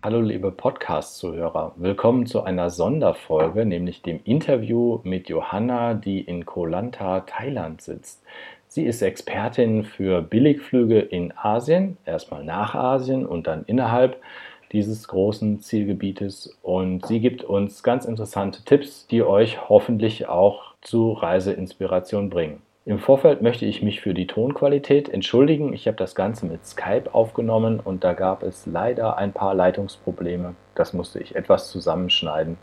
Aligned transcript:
Hallo 0.00 0.20
liebe 0.20 0.52
Podcast-Zuhörer, 0.52 1.72
willkommen 1.74 2.24
zu 2.26 2.44
einer 2.44 2.70
Sonderfolge, 2.70 3.66
nämlich 3.66 4.00
dem 4.00 4.20
Interview 4.22 5.00
mit 5.02 5.28
Johanna, 5.28 5.94
die 5.94 6.20
in 6.20 6.46
Koh 6.46 6.66
Lanta, 6.66 7.22
Thailand 7.22 7.82
sitzt. 7.82 8.22
Sie 8.68 8.84
ist 8.84 9.02
Expertin 9.02 9.82
für 9.82 10.22
Billigflüge 10.22 11.00
in 11.00 11.36
Asien, 11.36 11.96
erstmal 12.04 12.44
nach 12.44 12.76
Asien 12.76 13.26
und 13.26 13.48
dann 13.48 13.64
innerhalb 13.64 14.22
dieses 14.70 15.08
großen 15.08 15.58
Zielgebietes 15.58 16.56
und 16.62 17.04
sie 17.04 17.18
gibt 17.18 17.42
uns 17.42 17.82
ganz 17.82 18.04
interessante 18.04 18.64
Tipps, 18.64 19.08
die 19.08 19.24
euch 19.24 19.68
hoffentlich 19.68 20.28
auch 20.28 20.74
zu 20.80 21.10
Reiseinspiration 21.10 22.30
bringen. 22.30 22.62
Im 22.88 22.98
Vorfeld 22.98 23.42
möchte 23.42 23.66
ich 23.66 23.82
mich 23.82 24.00
für 24.00 24.14
die 24.14 24.26
Tonqualität 24.26 25.10
entschuldigen. 25.10 25.74
Ich 25.74 25.86
habe 25.86 25.98
das 25.98 26.14
Ganze 26.14 26.46
mit 26.46 26.64
Skype 26.64 27.12
aufgenommen 27.12 27.80
und 27.80 28.02
da 28.02 28.14
gab 28.14 28.42
es 28.42 28.64
leider 28.64 29.18
ein 29.18 29.34
paar 29.34 29.52
Leitungsprobleme. 29.52 30.54
Das 30.74 30.94
musste 30.94 31.20
ich 31.20 31.36
etwas 31.36 31.70
zusammenschneiden. 31.70 32.56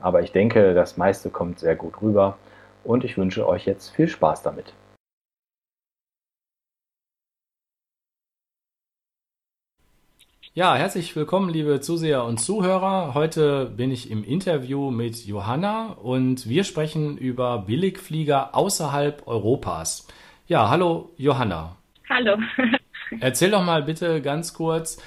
Aber 0.00 0.22
ich 0.22 0.30
denke, 0.30 0.74
das 0.74 0.96
meiste 0.96 1.28
kommt 1.28 1.58
sehr 1.58 1.74
gut 1.74 2.00
rüber 2.00 2.36
und 2.84 3.02
ich 3.02 3.18
wünsche 3.18 3.48
euch 3.48 3.66
jetzt 3.66 3.90
viel 3.90 4.06
Spaß 4.06 4.44
damit. 4.44 4.74
Ja, 10.56 10.76
herzlich 10.76 11.16
willkommen, 11.16 11.50
liebe 11.50 11.80
Zuseher 11.80 12.22
und 12.22 12.38
Zuhörer. 12.38 13.12
Heute 13.14 13.66
bin 13.66 13.90
ich 13.90 14.08
im 14.08 14.22
Interview 14.22 14.92
mit 14.92 15.26
Johanna 15.26 15.94
und 15.94 16.48
wir 16.48 16.62
sprechen 16.62 17.18
über 17.18 17.58
Billigflieger 17.58 18.54
außerhalb 18.54 19.26
Europas. 19.26 20.06
Ja, 20.46 20.70
hallo 20.70 21.10
Johanna. 21.16 21.74
Hallo. 22.08 22.36
Erzähl 23.20 23.50
doch 23.50 23.64
mal 23.64 23.82
bitte 23.82 24.22
ganz 24.22 24.54
kurz, 24.54 25.02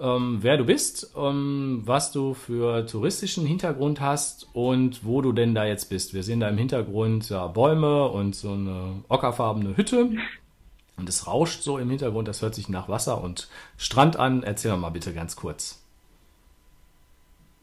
ähm, 0.00 0.38
wer 0.40 0.56
du 0.56 0.64
bist, 0.64 1.12
ähm, 1.18 1.82
was 1.84 2.10
du 2.10 2.32
für 2.32 2.86
touristischen 2.86 3.44
Hintergrund 3.44 4.00
hast 4.00 4.48
und 4.54 5.04
wo 5.04 5.20
du 5.20 5.32
denn 5.32 5.54
da 5.54 5.66
jetzt 5.66 5.90
bist. 5.90 6.14
Wir 6.14 6.22
sehen 6.22 6.40
da 6.40 6.48
im 6.48 6.56
Hintergrund 6.56 7.28
ja, 7.28 7.46
Bäume 7.46 8.08
und 8.08 8.34
so 8.34 8.52
eine 8.52 9.04
ockerfarbene 9.10 9.76
Hütte. 9.76 10.12
Und 10.98 11.08
es 11.08 11.26
rauscht 11.26 11.62
so 11.62 11.78
im 11.78 11.88
Hintergrund, 11.88 12.28
das 12.28 12.42
hört 12.42 12.54
sich 12.54 12.68
nach 12.68 12.88
Wasser 12.88 13.22
und 13.22 13.48
Strand 13.76 14.18
an. 14.18 14.42
Erzähl 14.42 14.76
mal 14.76 14.90
bitte 14.90 15.14
ganz 15.14 15.36
kurz. 15.36 15.84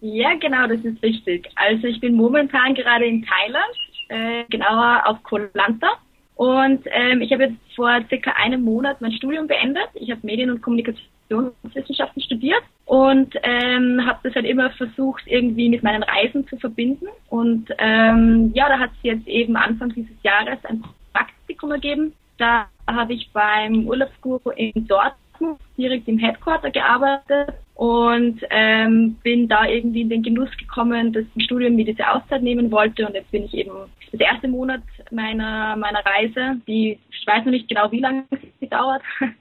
Ja, 0.01 0.33
genau, 0.35 0.67
das 0.67 0.79
ist 0.85 1.01
richtig. 1.03 1.49
Also 1.55 1.87
ich 1.87 1.99
bin 1.99 2.15
momentan 2.15 2.75
gerade 2.75 3.05
in 3.05 3.25
Thailand, 3.25 3.75
äh, 4.09 4.45
genauer 4.49 5.01
auf 5.05 5.21
Koh 5.23 5.39
Lanta. 5.53 5.87
Und 6.35 6.83
ähm, 6.91 7.21
ich 7.21 7.31
habe 7.31 7.43
jetzt 7.45 7.57
vor 7.75 8.01
circa 8.09 8.31
einem 8.31 8.61
Monat 8.61 9.01
mein 9.01 9.13
Studium 9.13 9.47
beendet. 9.47 9.87
Ich 9.95 10.11
habe 10.11 10.21
Medien- 10.23 10.51
und 10.51 10.61
Kommunikationswissenschaften 10.61 12.21
studiert 12.21 12.61
und 12.85 13.35
ähm, 13.43 14.05
habe 14.05 14.19
das 14.23 14.35
halt 14.35 14.45
immer 14.45 14.69
versucht, 14.71 15.23
irgendwie 15.27 15.69
mit 15.69 15.81
meinen 15.81 16.03
Reisen 16.03 16.45
zu 16.47 16.57
verbinden. 16.57 17.07
Und 17.29 17.69
ähm, 17.79 18.51
ja, 18.53 18.67
da 18.69 18.79
hat 18.79 18.91
es 18.97 19.03
jetzt 19.03 19.27
eben 19.27 19.55
Anfang 19.55 19.93
dieses 19.93 20.15
Jahres 20.23 20.59
ein 20.65 20.83
Praktikum 21.13 21.71
ergeben 21.71 22.13
da 22.37 22.67
habe 22.87 23.13
ich 23.13 23.29
beim 23.33 23.87
Urlaubsguru 23.87 24.51
in 24.51 24.87
Dortmund 24.87 25.59
direkt 25.77 26.07
im 26.07 26.17
Headquarter 26.17 26.71
gearbeitet 26.71 27.53
und 27.75 28.39
ähm, 28.49 29.15
bin 29.23 29.47
da 29.47 29.65
irgendwie 29.65 30.01
in 30.01 30.09
den 30.09 30.23
Genuss 30.23 30.49
gekommen, 30.57 31.11
dass 31.11 31.25
im 31.35 31.41
Studium 31.41 31.75
mir 31.75 31.85
diese 31.85 32.09
Auszeit 32.09 32.41
nehmen 32.41 32.71
wollte 32.71 33.05
und 33.05 33.15
jetzt 33.15 33.31
bin 33.31 33.43
ich 33.43 33.53
eben 33.53 33.73
das 34.11 34.21
erste 34.21 34.47
Monat 34.47 34.81
meiner 35.11 35.75
meiner 35.75 36.05
Reise, 36.05 36.61
die 36.67 36.97
ich 37.11 37.27
weiß 37.27 37.45
noch 37.45 37.51
nicht 37.51 37.67
genau, 37.67 37.91
wie 37.91 37.99
lange 37.99 38.25
sie 38.59 38.67
dauert, 38.67 39.01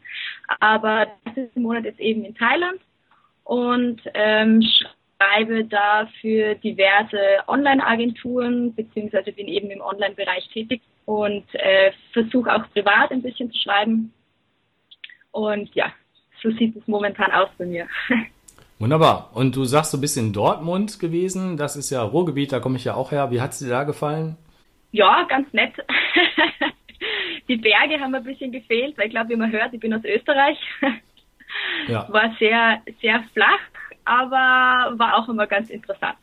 aber 0.60 1.06
das 1.24 1.36
erste 1.36 1.60
Monat 1.60 1.84
ist 1.84 2.00
eben 2.00 2.24
in 2.24 2.34
Thailand 2.34 2.80
und 3.44 4.00
ähm, 4.14 4.62
schreibe 5.16 5.64
da 5.64 6.08
für 6.20 6.54
diverse 6.56 7.18
Online-Agenturen 7.46 8.74
beziehungsweise 8.74 9.32
bin 9.32 9.48
eben 9.48 9.70
im 9.70 9.80
Online-Bereich 9.80 10.48
tätig 10.48 10.80
und 11.04 11.44
äh, 11.54 11.92
versuche 12.12 12.52
auch 12.54 12.70
privat 12.72 13.10
ein 13.10 13.22
bisschen 13.22 13.50
zu 13.50 13.58
schreiben. 13.58 14.12
Und 15.30 15.74
ja, 15.74 15.92
so 16.42 16.50
sieht 16.52 16.76
es 16.76 16.86
momentan 16.86 17.32
aus 17.32 17.48
bei 17.58 17.66
mir. 17.66 17.86
Wunderbar. 18.78 19.30
Und 19.34 19.56
du 19.56 19.64
sagst, 19.64 19.94
du 19.94 20.00
bist 20.00 20.16
in 20.16 20.32
Dortmund 20.32 20.98
gewesen. 20.98 21.56
Das 21.56 21.76
ist 21.76 21.90
ja 21.90 22.02
Ruhrgebiet, 22.02 22.52
da 22.52 22.60
komme 22.60 22.76
ich 22.76 22.84
ja 22.84 22.94
auch 22.94 23.12
her. 23.12 23.30
Wie 23.30 23.40
hat 23.40 23.52
es 23.52 23.60
dir 23.60 23.68
da 23.68 23.84
gefallen? 23.84 24.36
Ja, 24.92 25.24
ganz 25.28 25.52
nett. 25.52 25.72
Die 27.48 27.56
Berge 27.56 28.00
haben 28.00 28.14
ein 28.14 28.24
bisschen 28.24 28.52
gefehlt, 28.52 28.96
weil 28.96 29.06
ich 29.06 29.12
glaube, 29.12 29.30
wie 29.30 29.36
man 29.36 29.52
hört, 29.52 29.74
ich 29.74 29.80
bin 29.80 29.94
aus 29.94 30.04
Österreich. 30.04 30.58
Ja. 31.86 32.08
War 32.12 32.34
sehr, 32.40 32.82
sehr 33.00 33.22
flach, 33.32 33.60
aber 34.04 34.98
war 34.98 35.16
auch 35.16 35.28
immer 35.28 35.46
ganz 35.46 35.70
interessant. 35.70 36.16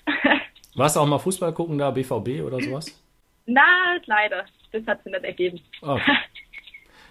Warst 0.76 0.98
du 0.98 1.00
auch 1.00 1.06
mal 1.06 1.20
Fußball 1.20 1.54
gucken 1.54 1.78
da, 1.78 1.90
BVB 1.90 2.44
oder 2.46 2.60
sowas? 2.60 3.02
Na, 3.46 3.98
leider. 4.06 4.46
Das 4.72 4.86
hat 4.88 5.04
sich 5.04 5.12
nicht 5.12 5.26
ergeben. 5.26 5.60
Okay. 5.82 6.12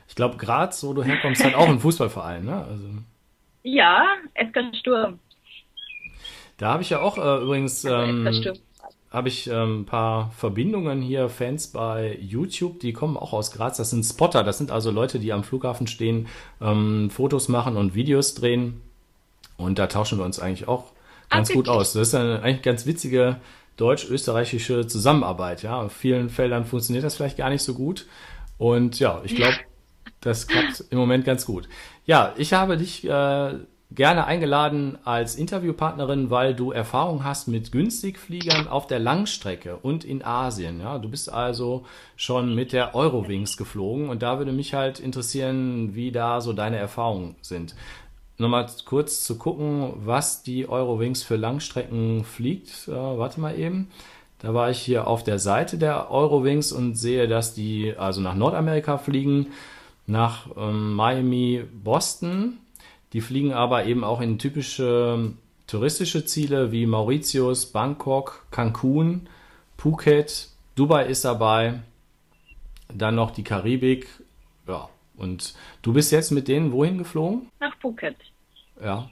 Ich 0.09 0.17
glaube, 0.17 0.39
Graz, 0.39 0.83
wo 0.83 0.93
du 0.93 1.05
herkommst, 1.05 1.45
hat 1.45 1.55
auch 1.55 1.69
einen 1.69 1.79
Fußballverein, 1.79 2.45
ne? 2.45 2.65
Also. 2.65 2.89
Ja, 3.63 4.05
SK 4.35 4.75
Sturm. 4.75 5.21
Da 6.57 6.73
habe 6.73 6.83
ich 6.83 6.91
ja 6.91 7.01
auch 7.01 7.17
äh, 7.17 7.43
übrigens 7.45 7.85
ähm, 7.85 8.29
habe 9.11 9.29
ich 9.29 9.49
ähm, 9.49 9.81
ein 9.83 9.87
paar 9.87 10.31
Verbindungen 10.33 11.01
hier, 11.01 11.29
Fans 11.29 11.69
bei 11.69 12.19
YouTube, 12.21 12.81
die 12.81 12.93
kommen 12.93 13.17
auch 13.17 13.33
aus 13.33 13.53
Graz. 13.53 13.77
Das 13.77 13.91
sind 13.91 14.05
Spotter, 14.05 14.45
das 14.45 14.59
sind 14.59 14.71
also 14.71 14.91
Leute, 14.91 15.19
die 15.19 15.33
am 15.33 15.43
Flughafen 15.43 15.87
stehen, 15.87 16.29
ähm, 16.61 17.11
Fotos 17.11 17.49
machen 17.49 17.77
und 17.77 17.95
Videos 17.95 18.35
drehen. 18.35 18.81
Und 19.57 19.79
da 19.79 19.87
tauschen 19.87 20.19
wir 20.19 20.25
uns 20.25 20.39
eigentlich 20.39 20.69
auch 20.69 20.93
ganz 21.29 21.51
Ach, 21.51 21.55
gut 21.55 21.69
aus. 21.69 21.93
Das 21.93 22.09
ist 22.09 22.15
eine 22.15 22.43
eigentlich 22.43 22.63
ganz 22.63 22.87
witzige 22.87 23.37
deutsch-österreichische 23.77 24.87
Zusammenarbeit. 24.87 25.63
Ja, 25.63 25.81
auf 25.81 25.93
vielen 25.93 26.31
Feldern 26.31 26.65
funktioniert 26.65 27.05
das 27.05 27.17
vielleicht 27.17 27.37
gar 27.37 27.51
nicht 27.51 27.63
so 27.63 27.75
gut. 27.75 28.07
Und 28.59 28.99
ja, 28.99 29.23
ich 29.25 29.35
glaube, 29.35 29.55
das 30.21 30.47
klappt 30.47 30.85
im 30.91 30.99
Moment 30.99 31.25
ganz 31.25 31.47
gut. 31.47 31.69
Ja, 32.05 32.35
ich 32.37 32.53
habe 32.53 32.77
dich 32.77 33.05
äh, 33.05 33.55
gerne 33.93 34.27
eingeladen 34.27 34.99
als 35.05 35.35
Interviewpartnerin, 35.35 36.31
weil 36.31 36.55
du 36.55 36.71
Erfahrung 36.71 37.25
hast 37.25 37.49
mit 37.49 37.73
Günstigfliegern 37.73 38.69
auf 38.69 38.87
der 38.87 38.99
Langstrecke 38.99 39.77
und 39.77 40.05
in 40.05 40.25
Asien. 40.25 40.81
Ja, 40.81 40.99
du 40.99 41.09
bist 41.09 41.33
also 41.33 41.85
schon 42.17 42.55
mit 42.55 42.73
der 42.73 42.95
Eurowings 42.95 43.57
geflogen 43.57 44.09
und 44.09 44.23
da 44.23 44.39
würde 44.39 44.53
mich 44.53 44.75
halt 44.75 45.01
interessieren, 45.01 45.95
wie 45.95 46.13
da 46.13 46.41
so 46.41 46.53
deine 46.53 46.77
Erfahrungen 46.77 47.37
sind 47.41 47.75
nochmal 48.41 48.67
kurz 48.85 49.25
zu 49.25 49.39
gucken, 49.39 49.93
was 49.97 50.43
die 50.43 50.69
Eurowings 50.69 51.23
für 51.23 51.37
Langstrecken 51.37 52.25
fliegt. 52.25 52.89
Äh, 52.89 52.93
warte 52.93 53.41
mal 53.41 53.59
eben. 53.59 53.89
Da 54.41 54.55
war 54.55 54.71
ich 54.71 54.81
hier 54.81 55.07
auf 55.07 55.23
der 55.23 55.39
Seite 55.39 55.77
der 55.77 56.11
Eurowings 56.11 56.73
und 56.73 56.95
sehe, 56.95 57.29
dass 57.29 57.55
die 57.55 57.95
also 57.97 58.21
nach 58.23 58.35
Nordamerika 58.35 58.97
fliegen, 58.97 59.49
nach 60.07 60.49
ähm, 60.57 60.95
Miami, 60.95 61.63
Boston. 61.85 62.59
Die 63.13 63.21
fliegen 63.21 63.53
aber 63.53 63.85
eben 63.85 64.03
auch 64.03 64.21
in 64.21 64.39
typische 64.39 65.33
touristische 65.67 66.25
Ziele 66.25 66.73
wie 66.73 66.87
Mauritius, 66.87 67.67
Bangkok, 67.67 68.47
Cancun, 68.51 69.29
Phuket, 69.77 70.49
Dubai 70.75 71.07
ist 71.07 71.25
dabei, 71.25 71.81
dann 72.93 73.15
noch 73.15 73.31
die 73.31 73.45
Karibik. 73.45 74.09
Ja, 74.67 74.89
und 75.21 75.55
du 75.83 75.93
bist 75.93 76.11
jetzt 76.13 76.31
mit 76.31 76.49
denen 76.49 76.73
wohin 76.73 76.99
geflogen? 76.99 77.49
Nach 77.61 77.77
Phuket. 77.77 78.17
Ja. 78.83 79.09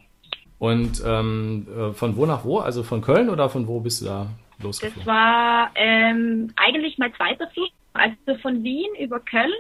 Und 0.59 1.03
ähm, 1.07 1.67
äh, 1.69 1.93
von 1.93 2.17
wo 2.17 2.27
nach 2.27 2.45
wo? 2.45 2.59
Also 2.59 2.83
von 2.83 3.01
Köln 3.01 3.29
oder 3.29 3.49
von 3.49 3.69
wo 3.69 3.81
bist 3.81 4.01
du 4.01 4.07
da 4.07 4.27
losgeflogen? 4.61 5.05
Das 5.05 5.07
war 5.07 5.71
ähm, 5.77 6.53
eigentlich 6.57 6.99
mein 6.99 7.15
zweiter 7.15 7.49
Flug. 7.51 7.69
Also 7.93 8.41
von 8.43 8.63
Wien 8.63 8.91
über 9.01 9.21
Köln 9.21 9.53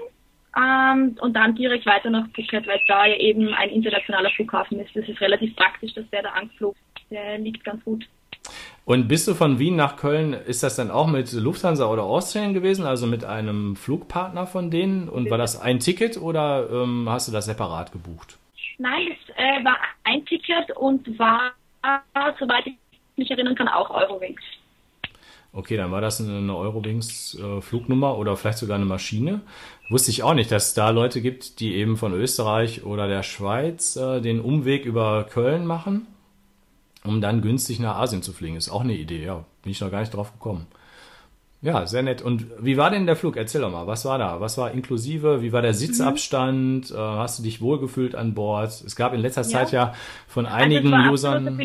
ähm, 0.57 1.17
und 1.21 1.35
dann 1.35 1.55
direkt 1.55 1.87
weiter 1.87 2.11
nach 2.11 2.27
Phuket, 2.35 2.67
weil 2.67 2.81
da 2.89 3.07
ja 3.07 3.17
eben 3.17 3.53
ein 3.55 3.71
internationaler 3.71 4.31
Flughafen 4.31 4.81
ist. 4.81 4.95
Das 4.95 5.09
ist 5.09 5.21
relativ 5.21 5.55
praktisch, 5.57 5.95
dass 5.95 6.09
der 6.11 6.23
da 6.23 6.31
angeflogen 6.31 6.81
Der 7.11 7.39
liegt 7.39 7.65
ganz 7.65 7.85
gut. 7.85 8.07
Und 8.89 9.07
bist 9.07 9.29
du 9.29 9.35
von 9.35 9.59
Wien 9.59 9.77
nach 9.77 9.97
Köln, 9.97 10.33
ist 10.33 10.63
das 10.63 10.77
dann 10.77 10.91
auch 10.91 11.09
mit 11.09 11.31
Lufthansa 11.35 11.85
oder 11.85 12.05
Austrian 12.05 12.55
gewesen, 12.55 12.87
also 12.87 13.07
mit 13.07 13.23
einem 13.23 13.77
Flugpartner 13.77 14.47
von 14.47 14.71
denen? 14.71 15.11
Und 15.11 15.31
war 15.31 15.37
das 15.37 15.61
ein 15.61 15.79
Ticket 15.79 16.17
oder 16.17 16.71
ähm, 16.73 17.07
hast 17.07 17.29
du 17.29 17.33
das 17.33 17.45
separat 17.45 17.93
gebucht? 17.93 18.39
Nein, 18.79 19.09
es 19.13 19.29
äh, 19.37 19.63
war 19.63 19.77
ein 20.05 20.25
Ticket 20.25 20.75
und 20.75 21.19
war, 21.19 21.53
soweit 22.41 22.67
ich 22.67 22.77
mich 23.17 23.31
erinnern 23.31 23.55
kann, 23.57 23.69
auch 23.69 23.91
Eurowings. 23.91 24.41
Okay, 25.53 25.77
dann 25.77 25.93
war 25.93 26.01
das 26.01 26.23
eine 26.23 26.57
Eurowings-Flugnummer 26.57 28.13
äh, 28.13 28.17
oder 28.17 28.39
vielleicht 28.39 28.57
sogar 28.57 28.77
eine 28.77 28.87
Maschine. 28.87 29.43
Wusste 29.91 30.11
ich 30.11 30.23
auch 30.23 30.33
nicht, 30.33 30.51
dass 30.51 30.69
es 30.69 30.75
da 30.75 30.89
Leute 30.89 31.21
gibt, 31.21 31.61
die 31.61 31.75
eben 31.75 31.99
von 31.99 32.15
Österreich 32.15 32.85
oder 32.85 33.07
der 33.07 33.23
Schweiz 33.23 33.97
äh, 33.97 34.23
den 34.23 34.41
Umweg 34.41 34.87
über 34.87 35.25
Köln 35.25 35.67
machen, 35.67 36.07
um 37.09 37.21
dann 37.21 37.41
günstig 37.43 37.81
nach 37.81 37.97
Asien 37.97 38.23
zu 38.23 38.33
fliegen. 38.33 38.57
Ist 38.57 38.69
auch 38.69 38.83
eine 38.83 38.95
Idee, 38.95 39.25
ja. 39.25 39.45
Bin 39.63 39.73
ich 39.73 39.81
noch 39.81 39.91
gar 39.91 40.01
nicht 40.01 40.15
drauf 40.15 40.33
gekommen. 40.33 40.67
Ja, 41.61 41.87
sehr 41.87 42.03
nett. 42.03 42.23
Und 42.23 42.47
wie 42.61 42.77
war 42.77 42.91
denn 42.91 43.07
der 43.07 43.17
Flug? 43.17 43.37
Erzähl 43.37 43.63
doch 43.63 43.73
mal, 43.73 43.89
was 43.89 44.05
war 44.05 44.19
da? 44.19 44.41
Was 44.41 44.59
war 44.59 44.71
inklusive? 44.71 45.43
Wie 45.43 45.53
war 45.53 45.63
der 45.63 45.75
Sitzabstand? 45.75 46.91
Mhm. 46.91 46.97
hast 46.97 47.39
du 47.39 47.43
dich 47.43 47.61
wohlgefühlt 47.61 48.15
an 48.15 48.35
Bord? 48.35 48.69
Es 48.69 48.95
gab 48.95 49.13
in 49.13 49.21
letzter 49.21 49.43
ja. 49.43 49.49
Zeit 49.49 49.73
ja 49.73 49.95
von 50.29 50.47
also 50.47 50.57
einigen 50.57 50.95
also 50.95 51.13
Usern. 51.13 51.61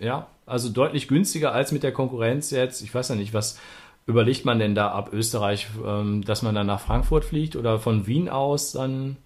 Ja, 0.00 0.26
also 0.46 0.70
deutlich 0.70 1.06
günstiger 1.06 1.52
als 1.52 1.70
mit 1.70 1.84
der 1.84 1.92
Konkurrenz 1.92 2.50
jetzt. 2.50 2.82
Ich 2.82 2.92
weiß 2.92 3.10
ja 3.10 3.14
nicht, 3.14 3.32
was 3.32 3.60
überlegt 4.06 4.44
man 4.44 4.58
denn 4.58 4.74
da 4.74 4.90
ab 4.90 5.12
Österreich, 5.12 5.68
ähm, 5.86 6.22
dass 6.24 6.42
man 6.42 6.54
dann 6.54 6.66
nach 6.66 6.80
Frankfurt 6.80 7.24
fliegt 7.24 7.54
oder 7.54 7.78
von 7.78 8.08
Wien 8.08 8.28
aus 8.28 8.72
dann? 8.72 9.18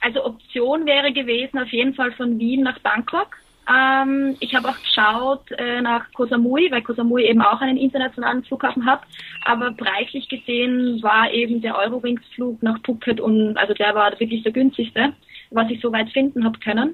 Also 0.00 0.33
Option 0.54 0.86
wäre 0.86 1.12
gewesen 1.12 1.58
auf 1.58 1.68
jeden 1.70 1.94
Fall 1.94 2.12
von 2.12 2.38
Wien 2.38 2.62
nach 2.62 2.78
Bangkok. 2.78 3.36
Ähm, 3.68 4.36
ich 4.40 4.54
habe 4.54 4.68
auch 4.68 4.78
geschaut 4.78 5.50
äh, 5.58 5.80
nach 5.80 6.12
Koh 6.12 6.26
Samui, 6.26 6.70
weil 6.70 6.82
Koh 6.82 6.92
Samui 6.92 7.24
eben 7.24 7.42
auch 7.42 7.60
einen 7.60 7.76
internationalen 7.76 8.44
Flughafen 8.44 8.86
hat. 8.86 9.00
Aber 9.44 9.72
preislich 9.72 10.28
gesehen 10.28 11.02
war 11.02 11.30
eben 11.32 11.60
der 11.60 11.76
Eurowings-Flug 11.76 12.62
nach 12.62 12.78
Phuket 12.84 13.20
und 13.20 13.56
also 13.56 13.74
der 13.74 13.94
war 13.94 14.12
wirklich 14.20 14.42
der 14.44 14.52
günstigste, 14.52 15.14
was 15.50 15.70
ich 15.70 15.80
soweit 15.80 16.10
finden 16.10 16.44
habe 16.44 16.58
können. 16.60 16.92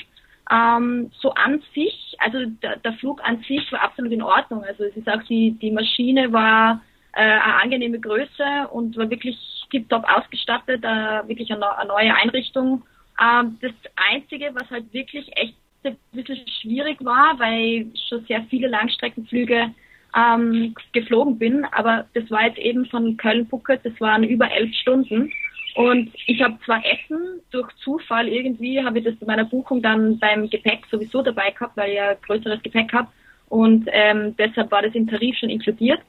Ähm, 0.51 1.11
so 1.21 1.33
an 1.35 1.63
sich, 1.75 2.17
also 2.19 2.39
der, 2.63 2.77
der, 2.77 2.93
Flug 2.95 3.21
an 3.23 3.43
sich 3.47 3.71
war 3.73 3.83
absolut 3.83 4.13
in 4.13 4.23
Ordnung. 4.23 4.65
Also 4.65 4.85
es 4.85 4.97
ist 4.97 5.09
auch 5.09 5.23
die, 5.25 5.53
die 5.61 5.71
Maschine 5.71 6.33
war 6.33 6.81
äh, 7.13 7.21
eine 7.21 7.63
angenehme 7.63 8.01
Größe 8.01 8.69
und 8.71 8.97
war 8.97 9.11
wirklich 9.11 9.37
tiptop 9.71 10.05
ausgestattet, 10.05 10.83
äh, 10.83 11.29
wirklich 11.29 11.53
eine, 11.53 11.77
eine, 11.77 11.89
neue 11.89 12.15
Einrichtung. 12.15 12.83
Ähm, 13.20 13.58
das 13.61 13.72
Einzige, 14.12 14.50
was 14.55 14.70
halt 14.70 14.93
wirklich 14.93 15.31
echt 15.37 15.55
ein 15.84 15.96
bisschen 16.12 16.46
schwierig 16.61 17.05
war, 17.05 17.38
weil 17.38 17.87
ich 17.93 18.00
schon 18.08 18.25
sehr 18.26 18.43
viele 18.50 18.69
Langstreckenflüge 18.69 19.75
ähm, 20.17 20.75
geflogen 20.93 21.38
bin, 21.38 21.64
aber 21.64 22.06
das 22.14 22.31
war 22.31 22.46
jetzt 22.46 22.58
eben 22.58 22.87
von 22.87 23.17
Köln-Phuket, 23.17 23.81
das 23.84 24.00
waren 24.00 24.25
über 24.25 24.50
elf 24.50 24.75
Stunden. 24.75 25.31
Und 25.76 26.11
ich 26.26 26.43
habe 26.43 26.58
zwar 26.64 26.82
Essen, 26.84 27.40
durch 27.52 27.70
Zufall 27.76 28.26
irgendwie 28.28 28.82
habe 28.82 28.99
ich 28.99 29.05
das 29.05 29.14
bei 29.17 29.26
meiner 29.26 29.44
Buchung 29.44 29.81
dann 29.81 30.19
beim 30.19 30.50
Gepäck 30.50 30.84
sowieso 30.90 31.22
dabei 31.22 31.52
gehabt, 31.52 31.76
weil 31.76 31.90
ich 31.90 31.96
ja 31.96 32.14
größeres 32.14 32.62
Gepäck 32.62 32.93
habe. 32.93 33.08
Und 33.49 33.88
ähm, 33.93 34.34
deshalb 34.37 34.70
war 34.72 34.82
das 34.82 34.94
im 34.94 35.06
Tarif 35.06 35.37
schon 35.38 35.49
inkludiert. 35.50 36.00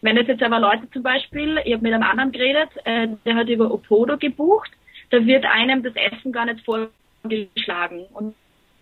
Wenn 0.00 0.14
das 0.14 0.28
jetzt 0.28 0.42
aber 0.42 0.60
Leute 0.60 0.88
zum 0.92 1.02
Beispiel, 1.02 1.60
ich 1.64 1.72
habe 1.72 1.82
mit 1.82 1.92
einem 1.92 2.04
anderen 2.04 2.30
geredet, 2.30 2.68
äh, 2.84 3.08
der 3.24 3.34
hat 3.34 3.48
über 3.48 3.70
Opodo 3.72 4.16
gebucht, 4.16 4.70
da 5.10 5.24
wird 5.24 5.44
einem 5.44 5.82
das 5.82 5.94
Essen 5.94 6.32
gar 6.32 6.46
nicht 6.46 6.64
vorgeschlagen. 6.64 8.06
Und 8.12 8.34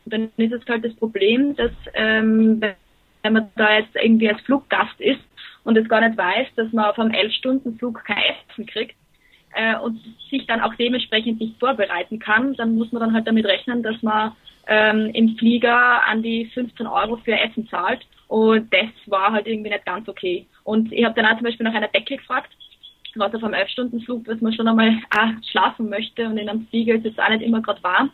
dann 0.07 0.31
ist 0.37 0.53
es 0.53 0.67
halt 0.69 0.85
das 0.85 0.95
Problem, 0.95 1.57
dass 1.57 1.73
ähm, 1.95 2.61
wenn 3.23 3.33
man 3.33 3.51
da 3.57 3.79
jetzt 3.79 3.97
irgendwie 3.97 4.29
als 4.31 4.41
Fluggast 4.43 5.01
ist 5.01 5.21
und 5.65 5.77
es 5.77 5.89
gar 5.89 6.07
nicht 6.07 6.17
weiß, 6.17 6.49
dass 6.57 6.73
man 6.73 6.87
auf 6.87 6.99
einem 6.99 7.13
11-Stunden-Flug 7.13 8.05
kein 8.05 8.23
Essen 8.49 8.67
kriegt 8.67 8.97
äh, 9.55 9.77
und 9.79 10.01
sich 10.31 10.47
dann 10.47 10.61
auch 10.61 10.75
dementsprechend 10.75 11.41
nicht 11.41 11.59
vorbereiten 11.59 12.19
kann, 12.19 12.55
dann 12.55 12.77
muss 12.77 12.93
man 12.93 13.01
dann 13.01 13.15
halt 13.15 13.27
damit 13.27 13.47
rechnen, 13.47 13.83
dass 13.83 14.01
man 14.03 14.33
ähm, 14.69 15.11
im 15.13 15.37
Flieger 15.37 16.05
an 16.07 16.23
die 16.23 16.47
15 16.47 16.87
Euro 16.87 17.17
für 17.17 17.39
Essen 17.39 17.69
zahlt. 17.69 18.07
Und 18.29 18.73
das 18.73 18.91
war 19.07 19.33
halt 19.33 19.47
irgendwie 19.47 19.71
nicht 19.71 19.87
ganz 19.87 20.09
okay. 20.09 20.47
Und 20.65 20.93
ich 20.93 21.05
habe 21.05 21.15
dann 21.15 21.27
auch 21.27 21.37
zum 21.37 21.45
Beispiel 21.45 21.65
nach 21.65 21.75
einer 21.75 21.89
Decke 21.89 22.17
gefragt, 22.17 22.53
was 23.19 23.35
auf 23.35 23.45
einem 23.45 23.55
11-Stunden-Flug, 23.55 24.25
dass 24.25 24.41
man 24.41 24.53
schon 24.53 24.69
einmal 24.69 24.99
ah, 25.11 25.33
schlafen 25.51 25.89
möchte 25.89 26.27
und 26.27 26.39
in 26.39 26.49
einem 26.49 26.67
Flieger 26.69 26.95
ist 26.95 27.07
es 27.07 27.19
auch 27.19 27.29
nicht 27.29 27.43
immer 27.43 27.63
gerade 27.63 27.83
warm. 27.83 28.11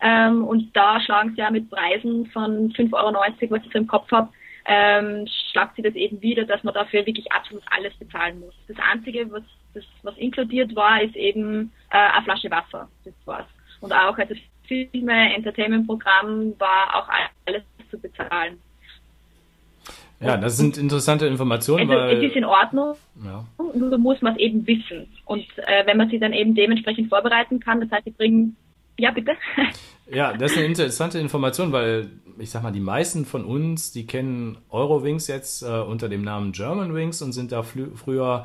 Ähm, 0.00 0.44
und 0.44 0.74
da 0.76 1.00
schlagen 1.00 1.30
sie 1.30 1.40
ja 1.40 1.50
mit 1.50 1.70
Preisen 1.70 2.26
von 2.26 2.72
5,90 2.72 2.92
Euro, 2.92 3.14
was 3.50 3.64
ich 3.64 3.72
so 3.72 3.78
im 3.78 3.86
Kopf 3.86 4.10
habe, 4.10 4.28
ähm, 4.66 5.26
schlagt 5.50 5.76
sie 5.76 5.82
das 5.82 5.94
eben 5.94 6.20
wieder, 6.22 6.44
dass 6.44 6.62
man 6.64 6.74
dafür 6.74 7.04
wirklich 7.06 7.30
absolut 7.32 7.62
alles 7.70 7.94
bezahlen 7.94 8.40
muss. 8.40 8.54
Das 8.66 8.76
Einzige, 8.90 9.30
was, 9.30 9.42
das, 9.74 9.84
was 10.02 10.16
inkludiert 10.16 10.74
war, 10.74 11.02
ist 11.02 11.16
eben 11.16 11.72
äh, 11.90 11.96
eine 11.96 12.24
Flasche 12.24 12.50
Wasser. 12.50 12.88
Das 13.04 13.14
war's. 13.26 13.46
Und 13.80 13.92
auch 13.92 14.16
also 14.16 14.34
Filme, 14.66 15.34
Entertainment-Programm 15.34 16.58
war 16.58 16.94
auch 16.96 17.08
alles 17.46 17.62
zu 17.90 17.98
bezahlen. 17.98 18.58
Ja, 20.20 20.36
das 20.36 20.56
sind 20.56 20.78
interessante 20.78 21.26
Informationen. 21.26 21.90
Also, 21.90 22.02
weil, 22.02 22.16
es 22.16 22.30
ist 22.30 22.36
in 22.36 22.44
Ordnung, 22.44 22.94
ja. 23.24 23.44
nur 23.74 23.98
muss 23.98 24.22
man 24.22 24.34
es 24.34 24.38
eben 24.38 24.66
wissen. 24.66 25.08
Und 25.24 25.44
äh, 25.56 25.86
wenn 25.86 25.96
man 25.96 26.08
sich 26.08 26.20
dann 26.20 26.32
eben 26.32 26.54
dementsprechend 26.54 27.08
vorbereiten 27.08 27.60
kann, 27.60 27.80
das 27.80 27.90
heißt, 27.90 28.04
sie 28.04 28.10
bringen 28.10 28.56
ja, 28.98 29.10
bitte. 29.10 29.32
Ja, 30.06 30.34
das 30.34 30.52
ist 30.52 30.58
eine 30.58 30.66
interessante 30.66 31.18
Information, 31.18 31.72
weil 31.72 32.10
ich 32.38 32.50
sag 32.50 32.62
mal, 32.62 32.72
die 32.72 32.80
meisten 32.80 33.24
von 33.24 33.42
uns, 33.42 33.90
die 33.90 34.06
kennen 34.06 34.58
Eurowings 34.68 35.28
jetzt 35.28 35.62
äh, 35.62 35.80
unter 35.80 36.10
dem 36.10 36.20
Namen 36.20 36.52
Germanwings 36.52 37.22
und 37.22 37.32
sind 37.32 37.52
da 37.52 37.62
früher 37.62 38.44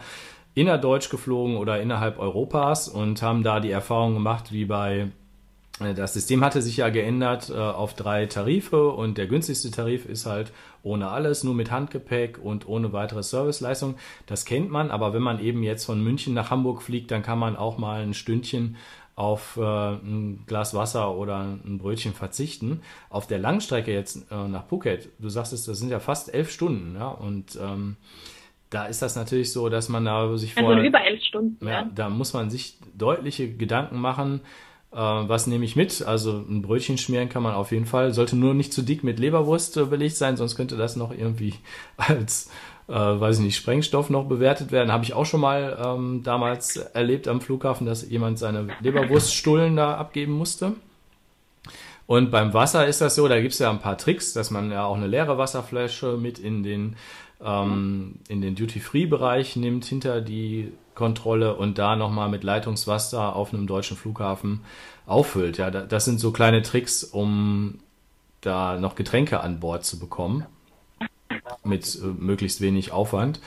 innerdeutsch 0.56 1.10
geflogen 1.10 1.58
oder 1.58 1.82
innerhalb 1.82 2.18
Europas 2.18 2.88
und 2.88 3.22
haben 3.22 3.44
da 3.44 3.60
die 3.60 3.72
Erfahrung 3.72 4.14
gemacht, 4.14 4.54
wie 4.54 4.64
bei 4.64 5.10
das 5.80 6.14
System 6.14 6.44
hatte 6.44 6.62
sich 6.62 6.78
ja 6.78 6.90
geändert 6.90 7.50
äh, 7.50 7.58
auf 7.58 7.94
drei 7.94 8.26
Tarife 8.26 8.90
und 8.90 9.18
der 9.18 9.28
günstigste 9.28 9.72
Tarif 9.72 10.06
ist 10.06 10.26
halt 10.26 10.52
ohne 10.84 11.10
alles, 11.10 11.44
nur 11.44 11.54
mit 11.54 11.72
Handgepäck 11.72 12.38
und 12.38 12.68
ohne 12.68 12.92
weitere 12.92 13.24
Serviceleistung. 13.24 13.96
Das 14.26 14.46
kennt 14.46 14.70
man, 14.70 14.92
aber 14.92 15.14
wenn 15.14 15.22
man 15.22 15.40
eben 15.40 15.64
jetzt 15.64 15.86
von 15.86 16.04
München 16.04 16.34
nach 16.34 16.52
Hamburg 16.52 16.82
fliegt, 16.82 17.12
dann 17.12 17.24
kann 17.24 17.40
man 17.40 17.56
auch 17.56 17.78
mal 17.78 18.02
ein 18.02 18.14
Stündchen 18.14 18.76
auf 19.16 19.58
äh, 19.58 19.62
ein 19.62 20.44
Glas 20.48 20.74
Wasser 20.74 21.16
oder 21.16 21.42
ein 21.42 21.78
Brötchen 21.78 22.14
verzichten. 22.14 22.82
Auf 23.10 23.28
der 23.28 23.40
Langstrecke 23.40 23.92
jetzt 23.94 24.32
äh, 24.32 24.48
nach 24.48 24.68
Phuket, 24.68 25.10
du 25.20 25.30
sagst 25.30 25.52
es, 25.52 25.66
das 25.66 25.78
sind 25.80 25.90
ja 25.90 26.00
fast 26.00 26.34
elf 26.34 26.52
Stunden, 26.52 26.96
ja, 26.96 27.10
und 27.10 27.60
ähm, 27.62 27.98
da 28.70 28.86
ist 28.86 29.02
das 29.02 29.16
natürlich 29.16 29.52
so, 29.52 29.68
dass 29.68 29.90
man 29.90 30.06
da 30.06 30.38
sich 30.38 30.54
vorher... 30.54 30.78
Also 30.78 30.88
über 30.88 31.02
elf 31.02 31.22
Stunden, 31.24 31.66
ja, 31.66 31.72
ja. 31.72 31.90
Da 31.94 32.10
muss 32.10 32.34
man 32.34 32.50
sich 32.50 32.78
deutliche 32.96 33.52
Gedanken 33.52 34.00
machen, 34.00 34.42
was 34.98 35.48
nehme 35.48 35.66
ich 35.66 35.76
mit? 35.76 36.02
Also 36.02 36.32
ein 36.32 36.62
Brötchen 36.62 36.98
schmieren 36.98 37.30
kann 37.30 37.44
man 37.44 37.54
auf 37.54 37.72
jeden 37.72 37.86
Fall, 37.86 38.14
sollte 38.14 38.36
nur 38.36 38.54
nicht 38.54 38.74
zu 38.74 38.82
dick 38.82 39.04
mit 39.04 39.20
Leberwurst 39.20 39.78
äh, 39.78 39.86
belegt 39.86 40.16
sein, 40.16 40.36
sonst 40.36 40.56
könnte 40.56 40.78
das 40.78 40.96
noch 40.96 41.12
irgendwie 41.12 41.54
als 41.98 42.50
äh, 42.88 42.94
weiß 42.94 43.38
ich 43.38 43.46
nicht, 43.46 43.56
Sprengstoff 43.56 44.10
noch 44.10 44.26
bewertet 44.26 44.72
werden. 44.72 44.92
Habe 44.92 45.04
ich 45.04 45.14
auch 45.14 45.26
schon 45.26 45.42
mal 45.42 45.78
ähm, 45.84 46.24
damals 46.24 46.78
erlebt 46.78 47.28
am 47.28 47.40
Flughafen, 47.40 47.86
dass 47.86 48.10
jemand 48.10 48.40
seine 48.40 48.68
Leberwurststullen 48.82 49.76
da 49.76 49.96
abgeben 49.96 50.34
musste. 50.34 50.74
Und 52.08 52.32
beim 52.32 52.56
Wasser 52.56 52.88
ist 52.88 53.02
das 53.02 53.14
so, 53.14 53.28
da 53.28 53.40
gibt 53.40 53.54
es 53.54 53.60
ja 53.60 53.70
ein 53.70 53.80
paar 53.80 54.00
Tricks, 54.00 54.34
dass 54.34 54.50
man 54.50 54.72
ja 54.72 54.86
auch 54.86 54.96
eine 54.96 55.06
leere 55.06 55.38
Wasserflasche 55.38 56.18
mit 56.18 56.40
in 56.40 56.64
den, 56.64 56.96
ähm, 57.46 58.16
in 58.28 58.42
den 58.42 58.56
Duty-Free-Bereich 58.56 59.56
nimmt, 59.56 59.86
hinter 59.86 60.20
die 60.20 60.72
Kontrolle 61.00 61.56
und 61.56 61.78
da 61.80 61.96
nochmal 61.96 62.30
mit 62.30 62.44
Leitungswasser 62.44 63.36
auf 63.36 63.54
einem 63.54 63.66
deutschen 63.66 63.98
Flughafen 63.98 64.62
auffüllt. 65.08 65.58
Ja, 65.58 65.72
das 65.72 66.06
sind 66.06 66.20
so 66.20 66.32
kleine 66.32 66.62
Tricks, 66.62 67.04
um 67.04 67.80
da 68.42 68.78
noch 68.78 68.96
Getränke 68.96 69.40
an 69.40 69.60
Bord 69.60 69.86
zu 69.86 69.98
bekommen 69.98 70.46
mit 71.64 71.96
äh, 71.96 72.06
möglichst 72.06 72.62
wenig 72.62 72.92
Aufwand. 72.92 73.40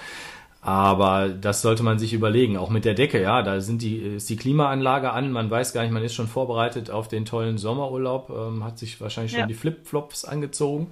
Aber 0.63 1.29
das 1.29 1.61
sollte 1.61 1.83
man 1.83 1.99
sich 1.99 2.13
überlegen, 2.13 2.57
auch 2.57 2.71
mit 2.71 2.85
der 2.85 2.95
Decke, 2.95 3.21
ja, 3.21 3.43
da 3.43 3.61
sind 3.61 3.83
die, 3.83 3.97
ist 3.97 4.31
die 4.31 4.37
Klimaanlage 4.37 5.11
an, 5.13 5.33
man 5.33 5.51
weiß 5.51 5.73
gar 5.73 5.83
nicht, 5.83 5.91
man 5.91 6.05
ist 6.05 6.15
schon 6.15 6.29
vorbereitet 6.29 6.89
auf 6.89 7.09
den 7.09 7.25
tollen 7.25 7.59
Sommerurlaub, 7.59 8.31
ähm, 8.31 8.63
hat 8.63 8.79
sich 8.79 9.01
wahrscheinlich 9.01 9.33
schon 9.33 9.41
ja. 9.41 9.47
die 9.47 9.55
Flipflops 9.55 10.25
angezogen 10.25 10.87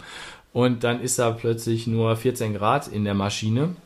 und 0.52 0.82
dann 0.82 1.00
ist 1.00 1.20
da 1.20 1.30
plötzlich 1.30 1.86
nur 1.86 2.16
14 2.16 2.54
Grad 2.54 2.88
in 2.88 3.04
der 3.04 3.14
Maschine 3.14 3.76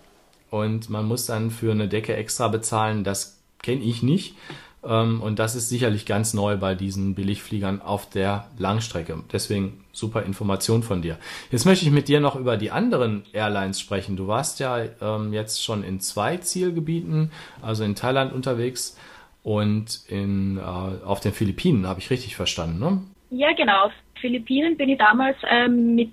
und 0.54 0.88
man 0.88 1.04
muss 1.06 1.26
dann 1.26 1.50
für 1.50 1.72
eine 1.72 1.88
Decke 1.88 2.14
extra 2.14 2.46
bezahlen, 2.46 3.02
das 3.02 3.42
kenne 3.60 3.82
ich 3.82 4.04
nicht. 4.04 4.36
Ähm, 4.84 5.20
und 5.20 5.40
das 5.40 5.56
ist 5.56 5.68
sicherlich 5.68 6.06
ganz 6.06 6.32
neu 6.32 6.56
bei 6.56 6.76
diesen 6.76 7.16
Billigfliegern 7.16 7.82
auf 7.82 8.08
der 8.08 8.46
Langstrecke. 8.56 9.24
Deswegen 9.32 9.84
super 9.90 10.22
Information 10.22 10.84
von 10.84 11.02
dir. 11.02 11.18
Jetzt 11.50 11.64
möchte 11.64 11.84
ich 11.84 11.90
mit 11.90 12.06
dir 12.06 12.20
noch 12.20 12.36
über 12.36 12.56
die 12.56 12.70
anderen 12.70 13.24
Airlines 13.32 13.80
sprechen. 13.80 14.16
Du 14.16 14.28
warst 14.28 14.60
ja 14.60 14.84
ähm, 15.02 15.32
jetzt 15.32 15.64
schon 15.64 15.82
in 15.82 15.98
zwei 15.98 16.36
Zielgebieten, 16.36 17.32
also 17.60 17.82
in 17.82 17.96
Thailand 17.96 18.32
unterwegs 18.32 18.96
und 19.42 20.04
in, 20.06 20.58
äh, 20.58 20.60
auf 20.60 21.18
den 21.18 21.32
Philippinen, 21.32 21.88
habe 21.88 21.98
ich 21.98 22.10
richtig 22.10 22.36
verstanden, 22.36 22.78
ne? 22.78 23.02
Ja, 23.30 23.52
genau. 23.54 23.86
Auf 23.86 23.92
Philippinen 24.20 24.76
bin 24.76 24.88
ich 24.88 24.98
damals 24.98 25.36
ähm, 25.50 25.96
mit 25.96 26.12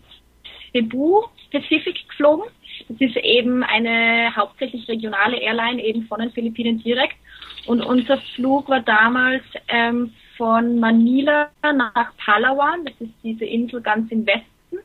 Cebu 0.71 1.25
Pacific 1.51 2.07
geflogen. 2.09 2.45
Das 2.89 2.99
ist 2.99 3.17
eben 3.17 3.63
eine 3.63 4.35
hauptsächlich 4.35 4.87
regionale 4.87 5.37
Airline, 5.37 5.83
eben 5.83 6.03
von 6.03 6.19
den 6.19 6.31
Philippinen 6.31 6.79
direkt. 6.79 7.15
Und 7.65 7.81
unser 7.81 8.17
Flug 8.35 8.69
war 8.69 8.81
damals 8.81 9.43
ähm, 9.67 10.13
von 10.37 10.79
Manila 10.79 11.49
nach 11.61 12.15
Palawan, 12.17 12.85
das 12.85 12.95
ist 12.99 13.13
diese 13.23 13.45
Insel 13.45 13.81
ganz 13.81 14.11
im 14.11 14.25
Westen, 14.25 14.79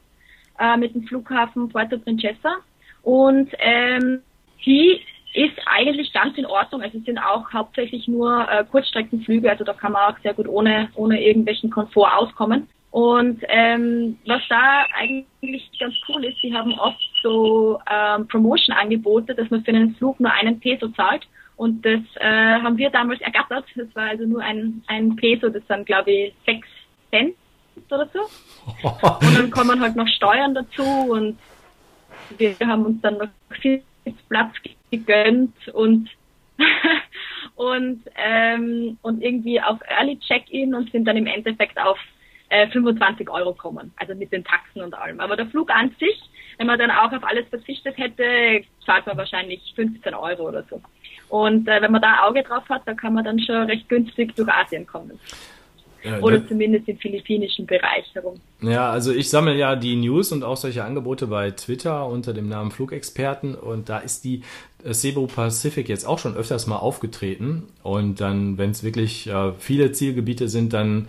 äh, 0.59 0.77
mit 0.77 0.95
dem 0.95 1.03
Flughafen 1.05 1.69
Puerto 1.69 1.99
Princesa. 1.99 2.57
Und 3.03 3.51
ähm, 3.59 4.21
die 4.65 5.01
ist 5.33 5.59
eigentlich 5.67 6.13
ganz 6.13 6.37
in 6.39 6.47
Ordnung. 6.47 6.83
Also 6.83 6.99
es 6.99 7.05
sind 7.05 7.19
auch 7.19 7.53
hauptsächlich 7.53 8.09
nur 8.09 8.47
äh, 8.51 8.65
Kurzstreckenflüge, 8.65 9.51
also 9.51 9.65
da 9.65 9.75
kann 9.75 9.93
man 9.93 10.13
auch 10.13 10.19
sehr 10.21 10.35
gut 10.35 10.49
ohne, 10.49 10.89
ohne 10.95 11.23
irgendwelchen 11.23 11.71
Komfort 11.71 12.11
auskommen. 12.17 12.69
Und 12.97 13.43
ähm, 13.49 14.17
was 14.25 14.41
da 14.49 14.87
eigentlich 14.95 15.69
ganz 15.79 15.95
cool 16.09 16.25
ist, 16.25 16.39
sie 16.41 16.55
haben 16.55 16.73
oft 16.79 16.99
so 17.23 17.79
ähm, 17.93 18.27
Promotion-Angebote, 18.27 19.35
dass 19.35 19.51
man 19.51 19.63
für 19.63 19.73
einen 19.73 19.95
Flug 19.97 20.19
nur 20.19 20.33
einen 20.33 20.59
Peso 20.59 20.89
zahlt. 20.89 21.29
Und 21.57 21.85
das 21.85 22.01
äh, 22.21 22.55
haben 22.63 22.79
wir 22.79 22.89
damals 22.89 23.21
ergattert. 23.21 23.67
Das 23.75 23.95
war 23.95 24.05
also 24.05 24.25
nur 24.25 24.41
ein, 24.41 24.83
ein 24.87 25.15
Peso, 25.15 25.51
das 25.51 25.63
sind, 25.69 25.85
glaube 25.85 26.11
ich, 26.11 26.35
sechs 26.47 26.67
Cent 27.11 27.37
oder 27.91 28.09
so. 28.15 28.21
Und 28.81 29.37
dann 29.37 29.51
kommen 29.51 29.79
halt 29.79 29.95
noch 29.95 30.09
Steuern 30.09 30.55
dazu 30.55 30.83
und 30.83 31.39
wir 32.39 32.57
haben 32.61 32.87
uns 32.87 33.03
dann 33.03 33.19
noch 33.19 33.29
viel 33.61 33.83
Platz 34.31 34.55
gegönnt 34.91 35.69
und 35.75 36.09
und 37.57 38.01
ähm, 38.17 38.97
und 39.03 39.23
irgendwie 39.23 39.61
auf 39.61 39.81
Early 39.87 40.19
Check-in 40.19 40.75
und 40.75 40.91
sind 40.93 41.05
dann 41.05 41.19
im 41.19 41.27
Endeffekt 41.27 41.79
auf 41.79 41.99
äh, 42.63 42.69
25 42.71 43.29
Euro 43.31 43.53
kommen, 43.55 43.93
also 43.97 44.15
mit 44.15 44.33
den 44.33 44.45
Taxen 44.45 44.83
und 44.83 44.95
allem. 44.95 45.21
Aber 45.21 45.37
der 45.37 45.47
Flug 45.47 45.71
an 45.71 45.95
sich, 45.99 46.21
wenn 46.59 46.67
man 46.67 46.79
dann 46.79 46.91
auch 46.91 47.13
auf 47.13 47.25
alles 47.25 47.47
verzichtet 47.49 47.97
hätte, 47.99 48.65
zahlt 48.85 49.07
man 49.07 49.17
wahrscheinlich 49.17 49.61
15 49.75 50.15
Euro 50.15 50.49
oder 50.49 50.65
so. 50.71 50.81
Und 51.29 51.69
äh, 51.69 51.83
wenn 51.83 51.93
man 51.93 52.03
da 52.03 52.25
Auge 52.27 52.43
drauf 52.43 52.69
hat, 52.69 52.83
dann 52.87 52.97
kann 52.97 53.15
man 53.15 53.25
dann 53.25 53.39
schon 53.41 53.65
recht 53.65 53.89
günstig 53.89 54.35
durch 54.37 54.49
Asien 54.49 54.87
kommen. 54.87 55.19
Ja, 56.07 56.21
Oder 56.21 56.39
ne? 56.39 56.47
zumindest 56.47 56.89
im 56.89 56.99
philippinischen 56.99 57.67
Bereich 57.67 58.05
herum. 58.15 58.35
Ja, 58.61 58.91
also 58.91 59.13
ich 59.13 59.29
sammle 59.29 59.57
ja 59.57 59.75
die 59.75 59.97
News 59.97 60.31
und 60.31 60.45
auch 60.45 60.57
solche 60.57 60.85
Angebote 60.85 61.27
bei 61.27 61.51
Twitter 61.51 62.07
unter 62.07 62.33
dem 62.33 62.49
Namen 62.49 62.71
Flugexperten 62.71 63.57
und 63.57 63.89
da 63.89 63.99
ist 63.99 64.25
die 64.25 64.43
äh, 64.85 64.93
Cebu 64.93 65.27
Pacific 65.27 65.89
jetzt 65.89 66.07
auch 66.07 66.21
schon 66.21 66.37
öfters 66.37 66.69
mal 66.69 66.77
aufgetreten 66.77 67.65
und 67.83 68.21
dann, 68.21 68.57
wenn 68.57 68.71
es 68.71 68.85
wirklich 68.85 69.27
äh, 69.27 69.53
viele 69.59 69.91
Zielgebiete 69.91 70.49
sind, 70.49 70.73
dann 70.73 71.09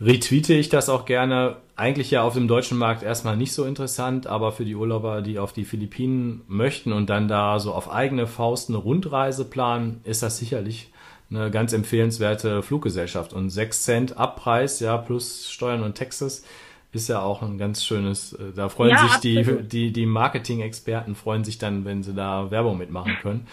retweete 0.00 0.54
ich 0.54 0.68
das 0.68 0.88
auch 0.88 1.04
gerne. 1.04 1.56
Eigentlich 1.76 2.10
ja 2.10 2.22
auf 2.22 2.34
dem 2.34 2.48
deutschen 2.48 2.78
Markt 2.78 3.02
erstmal 3.02 3.36
nicht 3.36 3.52
so 3.52 3.64
interessant, 3.64 4.26
aber 4.26 4.52
für 4.52 4.64
die 4.64 4.74
Urlauber, 4.74 5.22
die 5.22 5.38
auf 5.38 5.52
die 5.52 5.64
Philippinen 5.64 6.42
möchten 6.46 6.92
und 6.92 7.08
dann 7.08 7.28
da 7.28 7.58
so 7.58 7.72
auf 7.72 7.90
eigene 7.90 8.26
Faust 8.26 8.68
eine 8.68 8.78
Rundreise 8.78 9.44
planen, 9.44 10.00
ist 10.04 10.22
das 10.22 10.38
sicherlich 10.38 10.90
eine 11.30 11.50
ganz 11.50 11.72
empfehlenswerte 11.72 12.62
Fluggesellschaft. 12.62 13.32
Und 13.32 13.50
6 13.50 13.82
Cent 13.82 14.16
Abpreis, 14.16 14.80
ja, 14.80 14.96
plus 14.96 15.50
Steuern 15.50 15.82
und 15.82 15.96
Taxes, 15.96 16.44
ist 16.92 17.08
ja 17.08 17.22
auch 17.22 17.42
ein 17.42 17.56
ganz 17.56 17.84
schönes, 17.84 18.32
äh, 18.32 18.52
da 18.54 18.68
freuen 18.68 18.90
ja, 18.90 19.08
sich 19.08 19.16
die, 19.18 19.62
die, 19.62 19.92
die 19.92 20.06
Marketing-Experten 20.06 21.14
freuen 21.14 21.44
sich 21.44 21.58
dann, 21.58 21.84
wenn 21.84 22.02
sie 22.02 22.14
da 22.14 22.50
Werbung 22.50 22.78
mitmachen 22.78 23.16
können. 23.22 23.46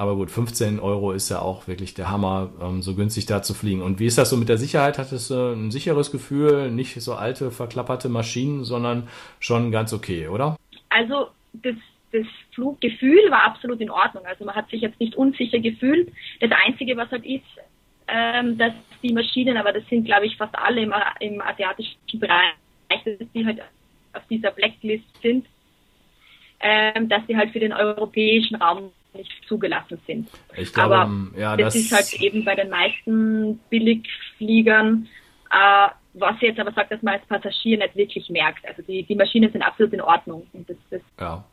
Aber 0.00 0.16
gut, 0.16 0.30
15 0.30 0.80
Euro 0.80 1.12
ist 1.12 1.28
ja 1.28 1.40
auch 1.40 1.68
wirklich 1.68 1.92
der 1.92 2.10
Hammer, 2.10 2.48
ähm, 2.62 2.80
so 2.80 2.94
günstig 2.94 3.26
da 3.26 3.42
zu 3.42 3.52
fliegen. 3.52 3.82
Und 3.82 4.00
wie 4.00 4.06
ist 4.06 4.16
das 4.16 4.30
so 4.30 4.38
mit 4.38 4.48
der 4.48 4.56
Sicherheit? 4.56 4.96
Hattest 4.96 5.28
du 5.28 5.52
ein 5.52 5.70
sicheres 5.70 6.10
Gefühl, 6.10 6.70
nicht 6.70 6.98
so 7.02 7.12
alte, 7.12 7.50
verklapperte 7.50 8.08
Maschinen, 8.08 8.64
sondern 8.64 9.08
schon 9.40 9.70
ganz 9.70 9.92
okay, 9.92 10.28
oder? 10.28 10.56
Also 10.88 11.28
das, 11.52 11.74
das 12.12 12.24
Fluggefühl 12.54 13.30
war 13.30 13.42
absolut 13.42 13.78
in 13.82 13.90
Ordnung. 13.90 14.24
Also 14.24 14.46
man 14.46 14.54
hat 14.54 14.70
sich 14.70 14.80
jetzt 14.80 14.98
nicht 15.00 15.16
unsicher 15.16 15.58
gefühlt. 15.58 16.10
Das 16.40 16.50
Einzige, 16.66 16.96
was 16.96 17.10
halt 17.10 17.26
ist, 17.26 17.44
ähm, 18.08 18.56
dass 18.56 18.72
die 19.02 19.12
Maschinen, 19.12 19.58
aber 19.58 19.74
das 19.74 19.86
sind, 19.90 20.06
glaube 20.06 20.24
ich, 20.24 20.34
fast 20.38 20.56
alle 20.56 20.80
im, 20.80 20.94
im 21.20 21.42
asiatischen 21.42 21.98
Bereich, 22.14 22.54
dass 22.88 23.28
die 23.34 23.44
halt 23.44 23.60
auf 24.14 24.22
dieser 24.30 24.50
Blacklist 24.52 25.04
sind, 25.20 25.44
ähm, 26.60 27.10
dass 27.10 27.20
sie 27.26 27.36
halt 27.36 27.50
für 27.50 27.60
den 27.60 27.74
europäischen 27.74 28.54
Raum 28.54 28.92
nicht 29.14 29.30
zugelassen 29.46 29.98
sind. 30.06 30.28
Ich 30.56 30.72
glaube, 30.72 30.96
Aber 30.96 31.38
ja, 31.38 31.56
das, 31.56 31.74
das 31.74 31.82
ist 31.82 31.92
halt 31.92 32.20
eben 32.20 32.44
bei 32.44 32.54
den 32.54 32.70
meisten 32.70 33.58
Billigfliegern, 33.70 35.08
äh, 35.50 35.88
was 36.14 36.40
jetzt 36.40 36.58
aber 36.58 36.72
sagt, 36.72 36.90
dass 36.90 37.02
man 37.02 37.14
als 37.14 37.26
Passagier 37.26 37.78
nicht 37.78 37.96
wirklich 37.96 38.28
merkt. 38.30 38.66
Also 38.66 38.82
die, 38.82 39.04
die 39.04 39.14
Maschinen 39.14 39.50
sind 39.52 39.62
absolut 39.62 39.92
in 39.92 40.00
Ordnung. 40.00 40.46
Das, 40.52 40.76
das 40.90 41.00
ja. 41.18 41.44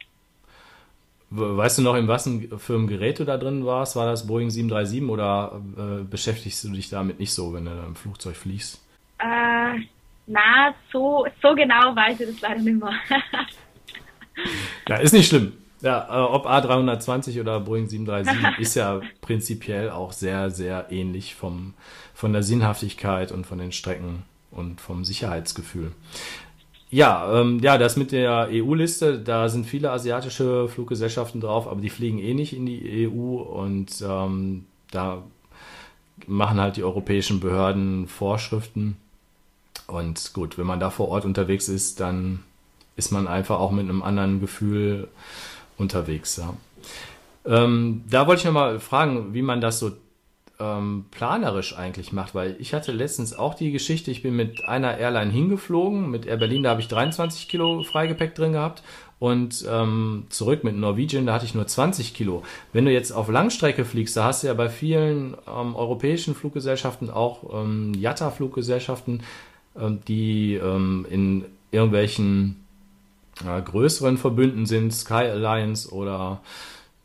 Weißt 1.30 1.78
du 1.78 1.82
noch, 1.82 1.96
in 1.96 2.08
was 2.08 2.30
für 2.58 2.74
einem 2.74 2.88
Gerät 2.88 3.20
du 3.20 3.26
da 3.26 3.38
drin 3.38 3.66
warst? 3.66 3.98
War 3.98 4.06
das 4.06 4.28
Boeing 4.28 4.50
737 4.50 5.10
oder 5.10 5.62
äh, 5.78 6.04
beschäftigst 6.04 6.64
du 6.64 6.72
dich 6.72 6.90
damit 6.90 7.20
nicht 7.20 7.34
so, 7.34 7.54
wenn 7.54 7.66
du 7.66 7.72
im 7.72 7.96
Flugzeug 7.96 8.38
fliegst? 8.38 8.82
Äh, 9.20 9.82
na, 10.26 10.74
so, 10.92 11.28
so 11.42 11.54
genau 11.54 11.96
weiß 11.96 12.22
ich 12.22 12.28
das 12.28 12.42
leider 12.42 12.62
nicht 12.62 12.80
mehr. 12.80 12.94
ja, 14.88 14.96
ist 14.98 15.14
nicht 15.14 15.28
schlimm. 15.28 15.54
Ja, 15.82 16.08
äh, 16.10 16.24
ob 16.24 16.48
A320 16.48 17.40
oder 17.40 17.60
Boeing 17.60 17.88
737 17.88 18.60
ist 18.60 18.76
ja 18.76 19.02
prinzipiell 19.22 19.90
auch 19.90 20.12
sehr, 20.12 20.50
sehr 20.50 20.92
ähnlich 20.92 21.36
vom, 21.36 21.74
von 22.14 22.34
der 22.34 22.44
Sinnhaftigkeit 22.44 23.32
und 23.32 23.46
von 23.46 23.60
den 23.60 23.72
Strecken 23.72 24.24
und 24.52 24.82
vom 24.82 25.06
Sicherheitsgefühl. 25.06 25.92
Ja, 26.90 27.42
ähm, 27.42 27.60
ja, 27.60 27.78
das 27.78 27.98
mit 27.98 28.12
der 28.12 28.48
EU-Liste, 28.50 29.20
da 29.20 29.50
sind 29.50 29.66
viele 29.66 29.92
asiatische 29.92 30.70
Fluggesellschaften 30.70 31.42
drauf, 31.42 31.68
aber 31.68 31.82
die 31.82 31.90
fliegen 31.90 32.20
eh 32.20 32.34
nicht 32.34 32.56
in 32.56 32.66
die 32.66 33.08
EU 33.08 33.42
und 33.42 34.02
ähm, 34.02 34.66
da 34.92 35.22
machen 36.26 36.60
halt 36.60 36.78
die 36.78 36.84
europäischen 36.84 37.40
Behörden 37.40 38.08
Vorschriften. 38.08 38.98
Und 39.86 40.34
gut, 40.34 40.58
wenn 40.58 40.66
man 40.66 40.80
da 40.80 40.90
vor 40.90 41.10
Ort 41.10 41.26
unterwegs 41.26 41.68
ist, 41.68 42.00
dann 42.00 42.44
ist 42.96 43.12
man 43.12 43.28
einfach 43.28 43.60
auch 43.60 43.72
mit 43.72 43.88
einem 43.88 44.02
anderen 44.02 44.40
Gefühl 44.40 45.10
unterwegs. 45.78 46.38
Ja. 46.38 46.54
Ähm, 47.46 48.04
da 48.10 48.28
wollte 48.28 48.40
ich 48.40 48.46
nochmal 48.46 48.80
fragen, 48.80 49.34
wie 49.34 49.42
man 49.42 49.62
das 49.62 49.80
so 49.80 49.92
ähm, 50.60 51.06
planerisch 51.12 51.78
eigentlich 51.78 52.12
macht, 52.12 52.34
weil 52.34 52.56
ich 52.60 52.74
hatte 52.74 52.92
letztens 52.92 53.34
auch 53.34 53.54
die 53.54 53.72
Geschichte, 53.72 54.12
ich 54.12 54.24
bin 54.24 54.36
mit 54.36 54.66
einer 54.66 54.98
Airline 54.98 55.32
hingeflogen, 55.32 56.10
mit 56.10 56.26
Air 56.26 56.38
Berlin, 56.38 56.64
da 56.64 56.72
habe 56.72 56.82
ich 56.82 56.88
23 56.88 57.48
Kilo 57.48 57.84
Freigepäck 57.84 58.34
drin 58.34 58.54
gehabt 58.54 58.82
und 59.20 59.66
ähm, 59.70 60.26
zurück 60.30 60.64
mit 60.64 60.76
Norwegian, 60.76 61.26
da 61.26 61.34
hatte 61.34 61.46
ich 61.46 61.56
nur 61.56 61.68
20 61.68 62.14
Kilo. 62.14 62.44
Wenn 62.74 62.86
du 62.86 62.92
jetzt 62.92 63.12
auf 63.12 63.30
Langstrecke 63.30 63.86
fliegst, 63.86 64.18
da 64.18 64.26
hast 64.26 64.44
du 64.44 64.48
ja 64.48 64.54
bei 64.54 64.70
vielen 64.70 65.36
ähm, 65.48 65.76
europäischen 65.76 66.36
Fluggesellschaften 66.36 67.10
auch 67.10 67.44
ähm, 67.54 67.94
Jatta-Fluggesellschaften, 67.96 69.24
ähm, 69.80 70.00
die 70.08 70.56
ähm, 70.56 71.06
in 71.10 71.46
irgendwelchen 71.72 72.67
äh, 73.46 73.62
größeren 73.62 74.18
Verbünden 74.18 74.66
sind, 74.66 74.94
Sky 74.94 75.14
Alliance 75.14 75.92
oder 75.92 76.42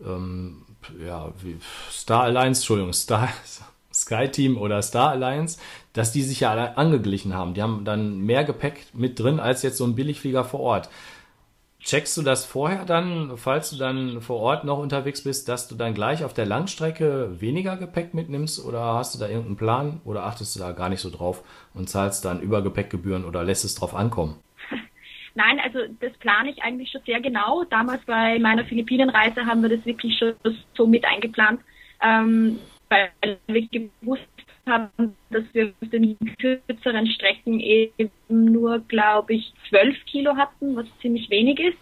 ähm, 0.05 0.63
ja, 1.05 1.33
wie 1.43 1.59
Star 1.91 2.23
Alliance, 2.25 2.61
Entschuldigung, 2.61 2.93
Star, 2.93 3.29
Sky 3.93 4.29
Team 4.29 4.57
oder 4.57 4.81
Star 4.83 5.11
Alliance, 5.11 5.59
dass 5.93 6.13
die 6.13 6.23
sich 6.23 6.41
ja 6.41 6.51
alle 6.51 6.77
angeglichen 6.77 7.35
haben. 7.35 7.55
Die 7.55 7.63
haben 7.63 7.85
dann 7.85 8.19
mehr 8.21 8.45
Gepäck 8.45 8.87
mit 8.95 9.19
drin 9.19 9.41
als 9.41 9.63
jetzt 9.63 9.77
so 9.77 9.85
ein 9.85 9.95
Billigflieger 9.95 10.45
vor 10.45 10.61
Ort. 10.61 10.89
Checkst 11.81 12.17
du 12.17 12.23
das 12.23 12.45
vorher 12.45 12.85
dann, 12.85 13.37
falls 13.37 13.71
du 13.71 13.77
dann 13.77 14.21
vor 14.21 14.39
Ort 14.39 14.63
noch 14.63 14.79
unterwegs 14.79 15.25
bist, 15.25 15.49
dass 15.49 15.67
du 15.67 15.75
dann 15.75 15.95
gleich 15.95 16.25
auf 16.25 16.33
der 16.33 16.47
Langstrecke 16.47 17.41
weniger 17.41 17.77
Gepäck 17.77 18.15
mitnimmst 18.15 18.65
oder 18.65 18.95
hast 18.95 19.17
du 19.17 19.19
da 19.19 19.27
irgendeinen 19.27 19.57
Plan 19.57 20.01
oder 20.05 20.23
achtest 20.25 20.55
du 20.55 20.61
da 20.61 20.71
gar 20.71 20.89
nicht 20.89 21.01
so 21.01 21.11
drauf 21.11 21.43
und 21.75 21.91
zahlst 21.91 22.25
dann 22.25 22.41
Übergepäckgebühren 22.41 23.25
oder 23.25 23.43
lässt 23.43 23.65
es 23.65 23.75
drauf 23.75 23.97
ankommen? 23.97 24.37
Nein, 25.35 25.61
also 25.61 25.81
das 26.01 26.13
plane 26.19 26.51
ich 26.51 26.63
eigentlich 26.63 26.91
schon 26.91 27.01
sehr 27.07 27.21
genau. 27.21 27.65
Damals 27.65 28.05
bei 28.05 28.39
meiner 28.39 28.65
Philippinenreise 28.65 29.47
haben 29.47 29.63
wir 29.63 29.71
das 29.71 29.85
wirklich 29.87 30.19
schon 30.19 30.35
so 30.75 30.87
mit 30.87 31.05
eingeplant, 31.05 31.61
ähm, 32.03 32.59
weil 32.89 33.11
wir 33.47 33.67
gewusst 33.69 34.23
haben, 34.67 35.17
dass 35.31 35.45
wir 35.53 35.73
auf 35.81 35.89
den 35.91 36.17
kürzeren 36.39 37.07
Strecken 37.07 37.61
eben 37.61 38.11
nur, 38.29 38.81
glaube 38.81 39.35
ich, 39.35 39.53
zwölf 39.69 39.97
Kilo 40.05 40.37
hatten, 40.37 40.77
was 40.77 40.87
ziemlich 41.01 41.31
wenig 41.31 41.59
ist. 41.59 41.79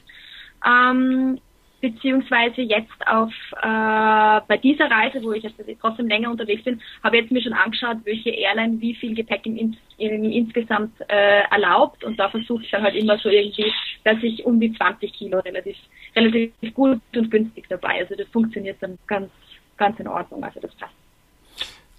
Ähm, 0.64 1.40
beziehungsweise 1.80 2.62
jetzt 2.62 3.06
auf 3.06 3.32
äh, 3.56 4.40
bei 4.46 4.58
dieser 4.62 4.90
Reise, 4.90 5.22
wo 5.22 5.32
ich 5.32 5.42
jetzt 5.42 5.56
trotzdem 5.80 6.08
länger 6.08 6.30
unterwegs 6.30 6.64
bin, 6.64 6.80
habe 7.02 7.16
ich 7.16 7.22
jetzt 7.22 7.32
mir 7.32 7.42
schon 7.42 7.52
angeschaut, 7.52 7.98
welche 8.04 8.30
Airline 8.30 8.80
wie 8.80 8.94
viel 8.94 9.14
Gepäck 9.14 9.46
im, 9.46 9.76
im 9.98 10.24
insgesamt 10.24 10.92
äh, 11.08 11.42
erlaubt 11.50 12.04
und 12.04 12.18
da 12.18 12.28
versuche 12.28 12.62
ich 12.62 12.70
dann 12.70 12.82
halt 12.82 12.96
immer 12.96 13.18
so 13.18 13.28
irgendwie, 13.28 13.72
dass 14.04 14.22
ich 14.22 14.44
um 14.44 14.60
die 14.60 14.72
20 14.72 15.12
Kilo 15.12 15.38
relativ 15.40 15.76
relativ 16.14 16.74
gut 16.74 17.00
und 17.16 17.30
günstig 17.30 17.66
dabei. 17.68 18.00
Also 18.00 18.14
das 18.16 18.28
funktioniert 18.28 18.76
dann 18.80 18.98
ganz 19.06 19.30
ganz 19.76 19.98
in 19.98 20.08
Ordnung, 20.08 20.44
also 20.44 20.60
das 20.60 20.74
passt. 20.74 20.92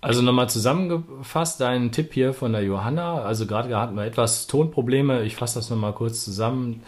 Also 0.03 0.23
nochmal 0.23 0.49
zusammengefasst, 0.49 1.61
dein 1.61 1.91
Tipp 1.91 2.13
hier 2.13 2.33
von 2.33 2.53
der 2.53 2.63
Johanna. 2.63 3.21
Also 3.21 3.45
gerade 3.45 3.75
hatten 3.77 3.95
wir 3.95 4.03
etwas 4.03 4.47
Tonprobleme. 4.47 5.21
Ich 5.23 5.35
fasse 5.35 5.59
das 5.59 5.69
nochmal 5.69 5.93
kurz 5.93 6.25
zusammen. 6.25 6.81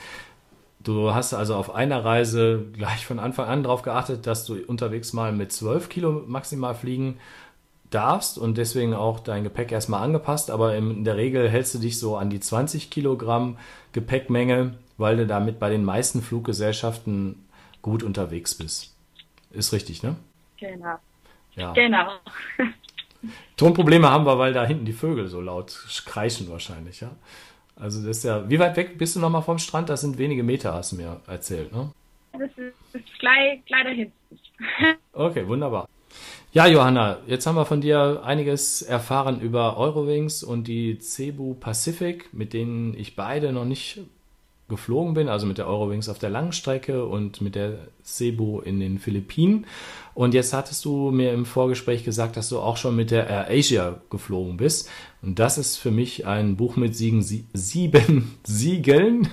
Du 0.83 1.13
hast 1.13 1.33
also 1.33 1.55
auf 1.55 1.73
einer 1.73 2.03
Reise 2.03 2.65
gleich 2.73 3.05
von 3.05 3.19
Anfang 3.19 3.47
an 3.47 3.63
darauf 3.63 3.83
geachtet, 3.83 4.27
dass 4.27 4.45
du 4.45 4.55
unterwegs 4.65 5.13
mal 5.13 5.31
mit 5.31 5.51
12 5.51 5.87
Kilo 5.89 6.23
maximal 6.27 6.75
fliegen 6.75 7.19
darfst 7.89 8.37
und 8.37 8.57
deswegen 8.57 8.93
auch 8.93 9.19
dein 9.19 9.43
Gepäck 9.43 9.71
erstmal 9.71 10.03
angepasst, 10.03 10.51
aber 10.51 10.75
in 10.75 11.03
der 11.03 11.15
Regel 11.15 11.49
hältst 11.49 11.75
du 11.75 11.79
dich 11.79 11.99
so 11.99 12.17
an 12.17 12.29
die 12.29 12.39
20 12.39 12.89
Kilogramm 12.89 13.57
Gepäckmenge, 13.93 14.73
weil 14.97 15.17
du 15.17 15.27
damit 15.27 15.59
bei 15.59 15.69
den 15.69 15.85
meisten 15.85 16.21
Fluggesellschaften 16.21 17.45
gut 17.81 18.03
unterwegs 18.03 18.55
bist. 18.55 18.95
Ist 19.51 19.71
richtig, 19.73 20.03
ne? 20.03 20.15
Genau. 20.57 20.95
Ja. 21.55 21.73
Genau. 21.73 22.09
Tonprobleme 23.57 24.09
haben 24.09 24.25
wir, 24.25 24.39
weil 24.39 24.53
da 24.53 24.65
hinten 24.65 24.85
die 24.85 24.93
Vögel 24.93 25.27
so 25.27 25.39
laut 25.39 25.85
kreischen 26.05 26.49
wahrscheinlich, 26.49 27.01
ja. 27.01 27.11
Also 27.75 28.05
das 28.05 28.17
ist 28.17 28.23
ja, 28.23 28.49
wie 28.49 28.59
weit 28.59 28.77
weg 28.77 28.97
bist 28.97 29.15
du 29.15 29.19
nochmal 29.19 29.41
vom 29.41 29.57
Strand? 29.57 29.89
Das 29.89 30.01
sind 30.01 30.17
wenige 30.17 30.43
Meter, 30.43 30.73
hast 30.73 30.91
du 30.91 30.97
mir 30.97 31.21
erzählt, 31.27 31.73
ne? 31.73 31.91
Das 32.33 32.49
ist, 32.51 32.73
das 32.91 33.01
ist 33.01 33.19
gleich, 33.19 33.63
gleich 33.65 33.83
dahin. 33.83 34.11
okay, 35.13 35.47
wunderbar. 35.47 35.87
Ja, 36.51 36.67
Johanna, 36.67 37.17
jetzt 37.25 37.47
haben 37.47 37.55
wir 37.55 37.65
von 37.65 37.81
dir 37.81 38.21
einiges 38.23 38.83
erfahren 38.83 39.41
über 39.41 39.77
Eurowings 39.77 40.43
und 40.43 40.67
die 40.67 40.99
Cebu 40.99 41.55
Pacific, 41.55 42.31
mit 42.31 42.53
denen 42.53 42.93
ich 42.95 43.15
beide 43.15 43.51
noch 43.51 43.65
nicht 43.65 44.01
geflogen 44.69 45.13
bin, 45.13 45.29
also 45.29 45.45
mit 45.45 45.57
der 45.57 45.67
Eurowings 45.67 46.09
auf 46.09 46.19
der 46.19 46.29
Langstrecke 46.29 47.05
und 47.05 47.41
mit 47.41 47.55
der 47.55 47.79
Cebu 48.03 48.59
in 48.61 48.79
den 48.79 48.97
Philippinen. 48.97 49.65
Und 50.13 50.33
jetzt 50.33 50.53
hattest 50.53 50.85
du 50.85 51.11
mir 51.11 51.33
im 51.33 51.45
Vorgespräch 51.45 52.03
gesagt, 52.03 52.37
dass 52.37 52.49
du 52.49 52.59
auch 52.59 52.77
schon 52.77 52.95
mit 52.95 53.11
der 53.11 53.27
Air 53.27 53.47
Asia 53.49 54.01
geflogen 54.09 54.57
bist. 54.57 54.89
Und 55.21 55.39
das 55.39 55.57
ist 55.57 55.77
für 55.77 55.91
mich 55.91 56.25
ein 56.25 56.55
Buch 56.55 56.75
mit 56.75 56.95
sieben, 56.95 57.21
sieben 57.21 58.35
Siegeln. 58.43 59.27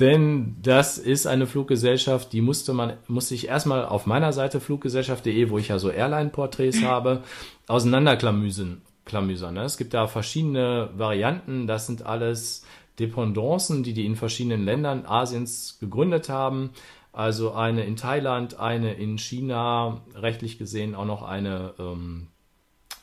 Denn 0.00 0.56
das 0.60 0.98
ist 0.98 1.26
eine 1.26 1.46
Fluggesellschaft, 1.46 2.32
die 2.32 2.40
musste 2.40 2.72
man, 2.72 2.94
musste 3.06 3.34
ich 3.34 3.46
erstmal 3.46 3.84
auf 3.84 4.06
meiner 4.06 4.32
Seite 4.32 4.58
fluggesellschaft.de, 4.58 5.50
wo 5.50 5.58
ich 5.58 5.68
ja 5.68 5.78
so 5.78 5.90
Airline-Porträts 5.90 6.82
habe, 6.84 7.22
auseinanderklamüsern. 7.68 8.82
Klamüsern, 9.04 9.54
ne? 9.54 9.64
Es 9.64 9.76
gibt 9.76 9.92
da 9.92 10.06
verschiedene 10.06 10.88
Varianten. 10.96 11.66
Das 11.66 11.86
sind 11.86 12.06
alles 12.06 12.64
Dependancen, 12.98 13.82
die 13.82 13.92
die 13.92 14.06
in 14.06 14.16
verschiedenen 14.16 14.64
Ländern 14.64 15.06
Asiens 15.06 15.78
gegründet 15.80 16.28
haben. 16.28 16.70
Also 17.12 17.52
eine 17.52 17.84
in 17.84 17.96
Thailand, 17.96 18.58
eine 18.58 18.94
in 18.94 19.18
China, 19.18 20.02
rechtlich 20.14 20.58
gesehen 20.58 20.94
auch 20.94 21.04
noch 21.04 21.22
eine, 21.22 21.74
ähm, 21.78 22.28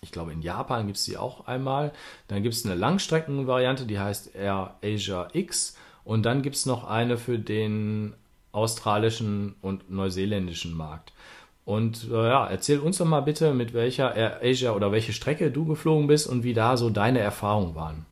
ich 0.02 0.12
glaube 0.12 0.34
in 0.34 0.42
Japan 0.42 0.86
gibt 0.88 0.98
es 0.98 1.06
die 1.06 1.18
auch 1.18 1.48
einmal. 1.48 1.94
Dann 2.28 2.44
gibt 2.44 2.56
es 2.56 2.66
eine 2.66 2.76
Langstreckenvariante, 2.76 3.86
die 3.86 4.00
heißt 4.00 4.36
Air 4.36 4.76
Asia 4.84 5.30
X. 5.34 5.78
Und 6.04 6.24
dann 6.26 6.42
gibt 6.42 6.56
es 6.56 6.66
noch 6.66 6.84
eine 6.84 7.18
für 7.18 7.40
den 7.40 8.14
australischen 8.52 9.56
und 9.62 9.90
neuseeländischen 9.90 10.76
Markt. 10.76 11.14
Und 11.64 12.10
äh, 12.12 12.28
ja, 12.28 12.48
erzähl 12.48 12.80
uns 12.80 12.98
doch 12.98 13.06
mal 13.06 13.22
bitte, 13.22 13.54
mit 13.54 13.74
welcher 13.74 14.16
Air 14.16 14.42
Asia 14.44 14.74
oder 14.74 14.92
welche 14.92 15.14
Strecke 15.14 15.52
du 15.52 15.66
geflogen 15.66 16.08
bist 16.08 16.28
und 16.28 16.44
wie 16.44 16.54
da 16.54 16.76
so 16.76 16.90
deine 16.90 17.20
Erfahrungen 17.20 17.76
waren. 17.76 18.06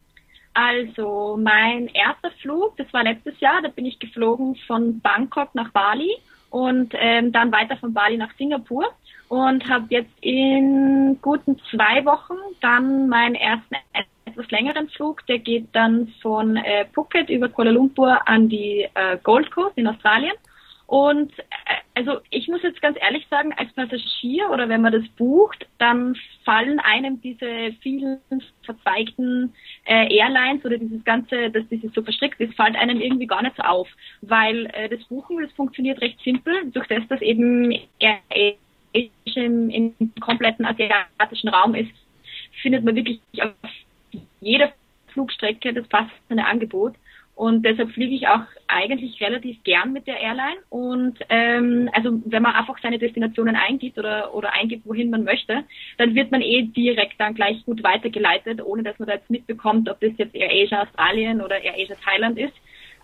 Also 0.53 1.38
mein 1.41 1.88
erster 1.88 2.32
Flug, 2.41 2.75
das 2.77 2.91
war 2.91 3.03
letztes 3.03 3.39
Jahr, 3.39 3.62
da 3.62 3.70
bin 3.70 3.86
ich 3.86 4.00
geflogen 4.00 4.56
von 4.68 5.00
Bangkok 5.00 5.53
nach 5.53 5.72
Bali 5.72 6.12
und 6.50 6.94
ähm, 6.98 7.32
dann 7.32 7.51
weiter 7.51 7.77
von 7.77 7.94
Bali 7.94 8.18
nach 8.18 8.34
Singapur 8.38 8.86
und 9.29 9.70
habe 9.70 9.86
jetzt 9.89 10.12
in 10.22 11.20
guten 11.22 11.60
zwei 11.70 12.03
Wochen 12.06 12.38
dann 12.62 13.08
meinen 13.08 13.36
ersten 13.36 13.75
etwas 14.25 14.50
längeren 14.50 14.89
Flug. 14.89 15.25
Der 15.27 15.39
geht 15.39 15.68
dann 15.74 16.13
von 16.22 16.58
äh, 16.58 16.86
Phuket 16.94 17.29
über 17.29 17.50
Kuala 17.50 17.72
Lumpur 17.72 18.27
an 18.27 18.50
die 18.50 18.88
äh, 18.96 19.18
Gold 19.24 19.51
Coast 19.51 19.77
in 19.77 19.88
Australien 19.88 20.34
und 20.89 21.38
äh, 21.38 21.43
also 21.93 22.19
ich 22.31 22.48
muss 22.48 22.63
jetzt 22.63 22.81
ganz 22.81 22.98
ehrlich 23.00 23.27
sagen, 23.29 23.53
als 23.55 23.72
Passagier 23.74 24.50
oder 24.50 24.69
wenn 24.69 24.81
man 24.81 24.91
das 24.91 25.08
bucht, 25.17 25.67
dann 25.77 26.15
fallen 26.43 26.79
einem 26.79 27.22
diese 27.22 27.74
vielen 27.81 28.19
verzweigten 28.63 29.53
äh, 29.86 30.12
Airlines 30.12 30.65
oder 30.65 30.79
dieses 30.79 31.03
ganze, 31.03 31.51
dass 31.51 31.67
dieses 31.69 31.93
so 31.93 32.01
verstrickt 32.01 32.39
ist, 32.39 32.55
fällt 32.55 32.75
einem 32.75 33.00
irgendwie 33.01 33.27
gar 33.27 33.43
nicht 33.43 33.55
so 33.55 33.62
auf, 33.62 33.88
weil 34.22 34.65
äh, 34.74 34.89
das 34.89 35.03
Buchen, 35.03 35.39
das 35.39 35.51
funktioniert 35.51 36.01
recht 36.01 36.19
simpel, 36.24 36.72
durch 36.72 36.88
das 36.88 37.03
das 37.08 37.22
eben 37.22 37.72
im, 39.36 39.69
im 39.69 39.93
kompletten 40.19 40.65
asiatischen 40.65 41.50
Raum 41.50 41.75
ist, 41.75 41.91
findet 42.63 42.84
man 42.84 42.96
wirklich 42.96 43.19
auf 43.39 43.51
jeder 44.41 44.74
Flugstrecke 45.10 45.72
das 45.72 45.88
passende 45.88 46.46
Angebot. 46.46 46.96
Und 47.39 47.63
deshalb 47.63 47.91
fliege 47.91 48.15
ich 48.15 48.27
auch 48.27 48.41
eigentlich 48.67 49.22
relativ 49.22 49.63
gern 49.63 49.93
mit 49.93 50.08
der 50.08 50.19
Airline. 50.19 50.58
Und 50.67 51.19
ähm, 51.29 51.89
also 51.93 52.22
wenn 52.25 52.43
man 52.43 52.53
einfach 52.53 52.77
seine 52.84 53.00
Destinationen 53.00 53.55
eingibt 53.55 53.98
oder, 53.98 54.34
oder 54.36 54.51
eingibt, 54.51 54.86
wohin 54.86 55.10
man 55.10 55.24
möchte, 55.24 55.63
dann 55.98 56.15
wird 56.15 56.31
man 56.31 56.41
eh 56.41 56.63
direkt 56.63 57.17
dann 57.17 57.36
gleich 57.36 57.64
gut 57.64 57.81
weitergeleitet, 57.81 58.61
ohne 58.61 58.83
dass 58.83 59.00
man 59.00 59.07
da 59.07 59.14
jetzt 59.14 59.29
mitbekommt, 59.29 59.87
ob 59.87 60.01
das 60.01 60.11
jetzt 60.18 60.35
Air 60.35 60.50
Asia 60.51 60.83
Australien 60.83 61.40
oder 61.40 61.64
Air 61.64 61.75
Asia 61.75 61.96
Thailand 62.03 62.37
ist. 62.37 62.53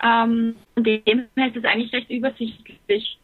Ähm, 0.03 0.57
und 0.75 0.85
dem 0.85 1.27
ist 1.35 1.55
es 1.55 1.63
eigentlich 1.63 1.93
recht 1.93 2.09
übersichtlich. 2.09 3.17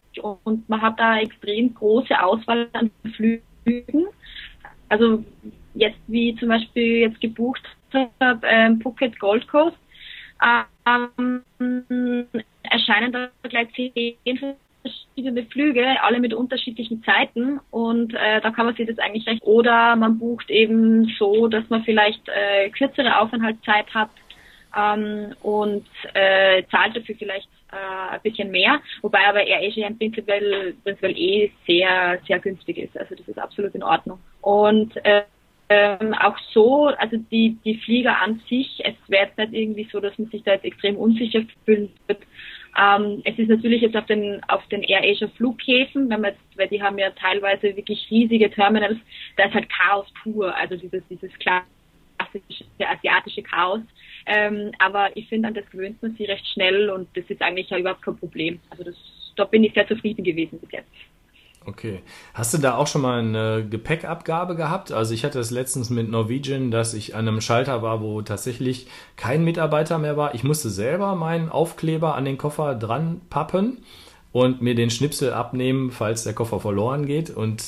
Und 0.44 0.70
man 0.70 0.82
hat 0.82 0.98
da 0.98 1.20
extrem 1.20 1.74
große 1.74 2.24
Auswahl 2.24 2.70
an 2.72 2.90
Flügen. 3.18 4.08
Also 4.88 5.26
jetzt 5.74 6.00
wie 6.08 6.38
zum 6.38 6.48
Beispiel 6.48 7.00
jetzt 7.00 7.20
gebucht 7.20 7.64
habe, 8.22 8.48
ähm, 8.48 8.80
Phuket 8.80 9.20
Gold 9.20 9.46
Coast 9.50 9.76
ähm, 11.18 12.28
erscheinen 12.64 13.12
da 13.12 13.30
gleich 13.44 13.68
zehn 13.74 14.16
verschiedene 14.82 15.46
Flüge, 15.46 15.86
alle 16.02 16.20
mit 16.20 16.34
unterschiedlichen 16.34 17.04
Zeiten 17.04 17.60
und 17.70 18.14
äh, 18.14 18.42
da 18.42 18.52
kann 18.52 18.66
man 18.66 18.76
sich 18.76 18.88
das 18.88 18.98
eigentlich 19.00 19.28
recht. 19.28 19.44
Oder 19.44 19.96
man 19.96 20.18
bucht 20.18 20.50
eben 20.50 21.06
so, 21.20 21.48
dass 21.48 21.70
man 21.70 21.84
vielleicht 21.84 22.28
äh, 22.30 22.70
kürzere 22.70 23.20
Aufenthaltszeit 23.20 23.94
hat 23.94 24.10
ähm, 24.76 25.36
und 25.42 25.86
äh, 26.14 26.64
zahlt 26.72 26.96
dafür 26.96 27.16
vielleicht 27.16 27.50
äh, 27.72 28.14
ein 28.14 28.22
bisschen 28.22 28.52
mehr, 28.52 28.82
wobei 29.02 29.28
aber 29.28 29.46
Air 29.46 29.68
Asia 29.68 29.90
prinzipiell, 29.98 30.74
prinzipiell 30.84 31.18
eh 31.18 31.52
sehr, 31.68 32.20
sehr 32.28 32.40
günstig 32.40 32.78
ist. 32.78 32.98
Also 32.98 33.16
das 33.16 33.28
ist 33.28 33.40
absolut 33.40 33.76
in 33.76 33.84
Ordnung. 33.84 34.20
Und 34.42 34.96
äh, 35.06 35.24
ähm, 35.74 36.14
auch 36.16 36.38
so, 36.54 36.88
also 36.88 37.16
die, 37.32 37.58
die 37.64 37.78
Flieger 37.78 38.22
an 38.22 38.42
sich, 38.50 38.82
es 38.84 38.94
wäre 39.08 39.28
jetzt 39.28 39.38
nicht 39.38 39.54
irgendwie 39.54 39.88
so, 39.90 40.02
dass 40.02 40.18
man 40.18 40.30
sich 40.30 40.44
da 40.44 40.52
jetzt 40.52 40.66
extrem 40.66 40.98
unsicher 40.98 41.44
fühlen 41.64 41.90
wird. 42.08 42.20
Ähm, 42.78 43.22
es 43.24 43.40
ist 43.40 43.48
natürlich 43.48 43.82
jetzt 43.82 43.96
auf 43.96 44.06
den, 44.06 44.44
auf 44.50 44.68
den 44.68 44.84
Air 44.84 45.02
Asia 45.02 45.30
Flughäfen, 45.38 46.10
wenn 46.10 46.20
man 46.20 46.32
jetzt, 46.32 46.58
weil 46.58 46.68
die 46.68 46.84
haben 46.84 46.98
ja 46.98 47.10
teilweise 47.12 47.74
wirklich 47.78 48.06
riesige 48.12 48.52
Terminals, 48.52 48.98
da 49.38 49.46
ist 49.46 49.54
halt 49.54 49.70
Chaos 49.70 50.08
pur, 50.22 50.54
also 50.58 50.76
dieses, 50.76 51.08
dieses 51.08 51.32
klassische 51.40 52.66
asiatische 52.80 53.42
Chaos. 53.42 53.82
Ähm, 54.26 54.74
aber 54.80 55.16
ich 55.16 55.30
finde, 55.30 55.48
an 55.48 55.54
das 55.54 55.70
gewöhnt 55.70 56.02
man 56.02 56.16
sich 56.16 56.28
recht 56.28 56.46
schnell 56.48 56.90
und 56.90 57.08
das 57.16 57.24
ist 57.30 57.42
eigentlich 57.42 57.70
ja 57.70 57.78
überhaupt 57.78 58.02
kein 58.02 58.18
Problem. 58.18 58.60
Also 58.70 58.84
das, 58.84 58.96
da 59.38 59.46
bin 59.46 59.64
ich 59.64 59.74
sehr 59.74 59.88
zufrieden 59.88 60.26
gewesen 60.26 60.60
bis 60.60 60.72
jetzt. 60.74 60.92
Okay. 61.66 62.02
Hast 62.34 62.54
du 62.54 62.58
da 62.58 62.76
auch 62.76 62.88
schon 62.88 63.02
mal 63.02 63.20
eine 63.20 63.68
Gepäckabgabe 63.68 64.56
gehabt? 64.56 64.92
Also 64.92 65.14
ich 65.14 65.24
hatte 65.24 65.40
es 65.40 65.52
letztens 65.52 65.92
mit 65.92 66.10
Norwegian, 66.10 66.72
dass 66.72 66.96
ich 66.96 67.14
an 67.16 67.28
einem 67.28 67.40
Schalter 67.40 67.84
war, 67.84 68.02
wo 68.02 68.24
tatsächlich 68.24 68.88
kein 69.16 69.44
Mitarbeiter 69.44 70.00
mehr 70.00 70.18
war. 70.18 70.34
Ich 70.34 70.44
musste 70.44 70.72
selber 70.72 71.16
meinen 71.16 71.50
Aufkleber 71.50 72.16
an 72.16 72.26
den 72.26 72.40
Koffer 72.40 72.74
dran 72.74 73.22
pappen 73.30 73.84
und 74.32 74.62
mir 74.62 74.74
den 74.74 74.90
Schnipsel 74.90 75.34
abnehmen, 75.34 75.92
falls 75.92 76.24
der 76.24 76.34
Koffer 76.34 76.60
verloren 76.60 77.06
geht 77.06 77.30
und 77.30 77.64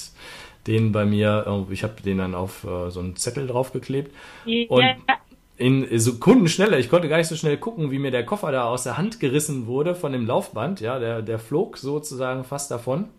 den 0.65 0.91
bei 0.91 1.05
mir, 1.05 1.65
ich 1.69 1.83
habe 1.83 2.01
den 2.01 2.17
dann 2.17 2.35
auf 2.35 2.63
äh, 2.63 2.89
so 2.89 2.99
einen 2.99 3.15
Zettel 3.15 3.47
draufgeklebt. 3.47 4.15
Und 4.69 4.85
in 5.57 5.99
Sekunden 5.99 6.47
schneller, 6.47 6.79
ich 6.79 6.89
konnte 6.89 7.09
gar 7.09 7.17
nicht 7.17 7.27
so 7.27 7.35
schnell 7.35 7.57
gucken, 7.57 7.91
wie 7.91 7.99
mir 7.99 8.11
der 8.11 8.25
Koffer 8.25 8.51
da 8.51 8.63
aus 8.63 8.83
der 8.83 8.97
Hand 8.97 9.19
gerissen 9.19 9.67
wurde 9.67 9.93
von 9.93 10.13
dem 10.13 10.25
Laufband. 10.25 10.81
Ja, 10.81 10.97
der, 10.99 11.21
der 11.21 11.37
flog 11.37 11.77
sozusagen 11.77 12.43
fast 12.43 12.71
davon. 12.71 13.09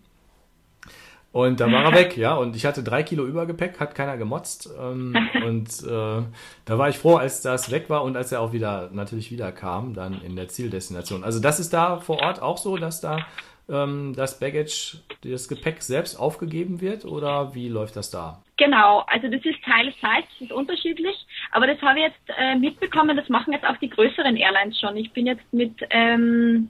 Und 1.35 1.59
dann 1.59 1.73
war 1.73 1.83
er 1.83 1.93
weg, 1.93 2.17
ja. 2.17 2.37
Und 2.37 2.55
ich 2.55 2.65
hatte 2.65 2.85
drei 2.85 3.03
Kilo 3.03 3.27
Übergepäck, 3.27 3.81
hat 3.81 3.97
keiner 3.97 4.17
gemotzt. 4.17 4.71
Ähm, 4.81 5.17
und 5.45 5.69
äh, 5.83 6.23
da 6.65 6.79
war 6.79 6.89
ich 6.89 6.97
froh, 6.97 7.17
als 7.17 7.43
das 7.43 7.73
weg 7.73 7.91
war 7.91 8.05
und 8.05 8.17
als 8.17 8.31
er 8.31 8.41
auch 8.41 8.53
wieder 8.53 8.89
natürlich 8.93 9.33
wieder 9.33 9.51
kam, 9.51 9.95
dann 9.95 10.23
in 10.23 10.37
der 10.37 10.47
Zieldestination. 10.47 11.25
Also 11.25 11.41
das 11.41 11.59
ist 11.59 11.73
da 11.73 11.99
vor 11.99 12.23
Ort 12.23 12.41
auch 12.41 12.57
so, 12.57 12.77
dass 12.77 13.01
da 13.01 13.27
ähm, 13.69 14.13
das 14.15 14.39
Baggage, 14.39 14.99
das 15.25 15.49
Gepäck 15.49 15.83
selbst 15.83 16.21
aufgegeben 16.21 16.81
wird 16.81 17.05
oder 17.05 17.53
wie 17.53 17.69
läuft 17.69 17.97
das 17.97 18.13
da? 18.13 18.41
Genau, 18.57 19.01
also 19.09 19.27
das 19.27 19.45
ist 19.45 19.61
teils, 19.65 19.95
teils, 20.01 20.27
das 20.35 20.43
ist 20.43 20.53
unterschiedlich, 20.53 21.17
aber 21.51 21.67
das 21.67 21.83
habe 21.83 21.99
ich 21.99 22.05
jetzt 22.05 22.39
äh, 22.39 22.55
mitbekommen, 22.55 23.17
das 23.17 23.29
machen 23.29 23.53
jetzt 23.53 23.67
auch 23.67 23.77
die 23.79 23.91
größeren 23.91 24.37
Airlines 24.37 24.79
schon. 24.79 24.97
Ich 24.97 25.11
bin 25.13 25.27
jetzt 25.27 25.53
mit 25.53 25.75
ähm, 25.91 26.69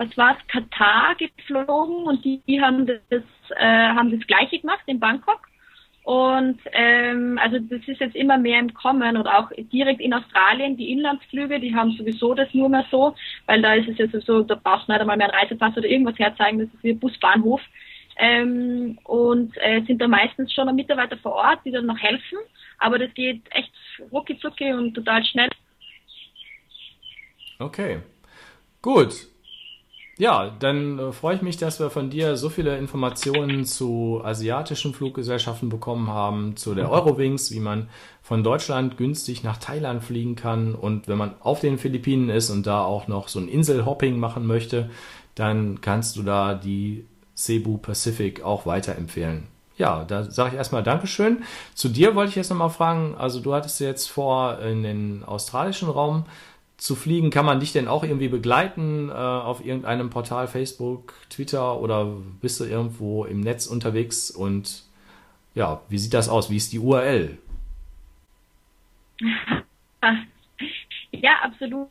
was 0.00 0.16
war 0.16 0.34
es, 0.36 0.46
Katar 0.48 1.14
geflogen 1.16 2.06
und 2.06 2.24
die, 2.24 2.40
die 2.48 2.60
haben 2.60 2.86
das, 2.86 3.22
äh, 3.50 3.88
haben 3.88 4.10
das 4.10 4.26
Gleiche 4.26 4.58
gemacht 4.58 4.82
in 4.86 4.98
Bangkok. 4.98 5.42
Und 6.04 6.58
ähm, 6.72 7.38
also 7.40 7.58
das 7.58 7.86
ist 7.86 8.00
jetzt 8.00 8.16
immer 8.16 8.38
mehr 8.38 8.58
im 8.58 8.72
Kommen 8.72 9.18
und 9.18 9.26
auch 9.26 9.50
direkt 9.70 10.00
in 10.00 10.14
Australien, 10.14 10.78
die 10.78 10.90
Inlandsflüge, 10.90 11.60
die 11.60 11.74
haben 11.74 11.92
sowieso 11.92 12.32
das 12.32 12.48
nur 12.54 12.70
mehr 12.70 12.86
so, 12.90 13.14
weil 13.44 13.60
da 13.60 13.74
ist 13.74 13.88
es 13.88 13.98
ja 13.98 14.20
so, 14.20 14.42
da 14.42 14.54
brauchst 14.54 14.88
du 14.88 14.92
nicht 14.92 15.02
einmal 15.02 15.18
mehr 15.18 15.30
einen 15.30 15.38
Reisepass 15.38 15.76
oder 15.76 15.86
irgendwas 15.86 16.18
herzeigen, 16.18 16.60
das 16.60 16.68
ist 16.72 16.82
wie 16.82 16.90
ein 16.92 16.98
Busbahnhof. 16.98 17.60
Ähm, 18.16 18.98
und 19.04 19.54
äh, 19.58 19.82
sind 19.86 20.00
da 20.00 20.08
meistens 20.08 20.52
schon 20.54 20.74
Mitarbeiter 20.74 21.18
vor 21.18 21.32
Ort, 21.32 21.60
die 21.66 21.70
dann 21.70 21.86
noch 21.86 21.98
helfen, 21.98 22.38
aber 22.78 22.98
das 22.98 23.12
geht 23.12 23.42
echt 23.50 23.72
rucki 24.10 24.38
zucki 24.38 24.72
und 24.72 24.94
total 24.94 25.22
schnell. 25.24 25.50
Okay, 27.58 28.00
gut. 28.80 29.30
Ja, 30.20 30.52
dann 30.58 30.98
äh, 30.98 31.12
freue 31.12 31.36
ich 31.36 31.40
mich, 31.40 31.56
dass 31.56 31.80
wir 31.80 31.88
von 31.88 32.10
dir 32.10 32.36
so 32.36 32.50
viele 32.50 32.76
Informationen 32.76 33.64
zu 33.64 34.20
asiatischen 34.22 34.92
Fluggesellschaften 34.92 35.70
bekommen 35.70 36.10
haben, 36.10 36.56
zu 36.56 36.74
der 36.74 36.90
Eurowings, 36.90 37.52
wie 37.52 37.60
man 37.60 37.88
von 38.20 38.44
Deutschland 38.44 38.98
günstig 38.98 39.44
nach 39.44 39.56
Thailand 39.56 40.04
fliegen 40.04 40.36
kann. 40.36 40.74
Und 40.74 41.08
wenn 41.08 41.16
man 41.16 41.36
auf 41.40 41.60
den 41.60 41.78
Philippinen 41.78 42.28
ist 42.28 42.50
und 42.50 42.66
da 42.66 42.84
auch 42.84 43.08
noch 43.08 43.28
so 43.28 43.38
ein 43.38 43.48
Inselhopping 43.48 44.20
machen 44.20 44.46
möchte, 44.46 44.90
dann 45.36 45.80
kannst 45.80 46.16
du 46.16 46.22
da 46.22 46.52
die 46.52 47.06
Cebu 47.34 47.78
Pacific 47.78 48.42
auch 48.42 48.66
weiterempfehlen. 48.66 49.44
Ja, 49.78 50.04
da 50.04 50.30
sage 50.30 50.50
ich 50.50 50.56
erstmal 50.56 50.82
Dankeschön. 50.82 51.44
Zu 51.74 51.88
dir 51.88 52.14
wollte 52.14 52.28
ich 52.28 52.36
jetzt 52.36 52.50
nochmal 52.50 52.68
fragen, 52.68 53.14
also 53.16 53.40
du 53.40 53.54
hattest 53.54 53.80
jetzt 53.80 54.10
vor, 54.10 54.58
in 54.58 54.82
den 54.82 55.24
australischen 55.24 55.88
Raum 55.88 56.26
zu 56.80 56.96
fliegen. 56.96 57.30
Kann 57.30 57.44
man 57.44 57.60
dich 57.60 57.72
denn 57.72 57.88
auch 57.88 58.02
irgendwie 58.02 58.28
begleiten 58.28 59.10
äh, 59.10 59.12
auf 59.12 59.64
irgendeinem 59.64 60.10
Portal, 60.10 60.48
Facebook, 60.48 61.14
Twitter 61.28 61.78
oder 61.78 62.16
bist 62.40 62.58
du 62.58 62.64
irgendwo 62.64 63.24
im 63.24 63.40
Netz 63.40 63.66
unterwegs? 63.66 64.30
Und 64.30 64.84
ja, 65.54 65.82
wie 65.88 65.98
sieht 65.98 66.14
das 66.14 66.28
aus? 66.28 66.50
Wie 66.50 66.56
ist 66.56 66.72
die 66.72 66.78
URL? 66.78 67.38
Ja, 71.12 71.32
absolut. 71.42 71.88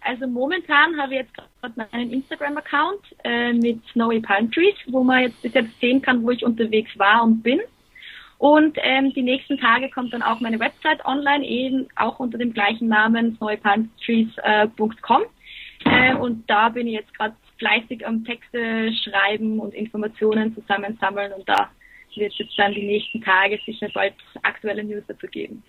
Also 0.00 0.26
momentan 0.26 0.96
habe 0.96 1.14
ich 1.14 1.20
jetzt 1.20 1.34
gerade 1.34 1.86
meinen 1.90 2.12
Instagram-Account 2.12 3.00
äh, 3.24 3.52
mit 3.52 3.80
Snowy 3.92 4.20
Palm 4.20 4.50
Trees, 4.52 4.76
wo 4.86 5.02
man 5.02 5.22
jetzt 5.22 5.42
bis 5.42 5.52
jetzt 5.54 5.78
sehen 5.80 6.00
kann, 6.00 6.22
wo 6.22 6.30
ich 6.30 6.44
unterwegs 6.44 6.96
war 6.96 7.24
und 7.24 7.42
bin. 7.42 7.60
Und 8.38 8.76
ähm, 8.82 9.12
die 9.14 9.22
nächsten 9.22 9.58
Tage 9.58 9.90
kommt 9.90 10.12
dann 10.12 10.22
auch 10.22 10.40
meine 10.40 10.58
Website 10.58 11.04
online, 11.04 11.46
eben 11.46 11.86
auch 11.96 12.18
unter 12.18 12.38
dem 12.38 12.52
gleichen 12.52 12.88
Namen 12.88 13.36
snowpalmtrees.com. 13.36 15.22
Äh, 15.84 16.14
und 16.14 16.48
da 16.48 16.68
bin 16.68 16.86
ich 16.86 16.94
jetzt 16.94 17.14
gerade 17.14 17.34
fleißig 17.58 18.06
am 18.06 18.24
Texte 18.24 18.92
schreiben 19.04 19.60
und 19.60 19.74
Informationen 19.74 20.54
zusammensammeln 20.54 21.32
und 21.32 21.48
da 21.48 21.70
wird 22.16 22.32
es 22.32 22.38
jetzt 22.38 22.58
dann 22.58 22.72
die 22.72 22.86
nächsten 22.86 23.20
Tage 23.20 23.58
sicher 23.64 23.88
bald 23.92 24.14
aktuelle 24.42 24.84
News 24.84 25.04
dazu 25.08 25.26
geben. 25.26 25.62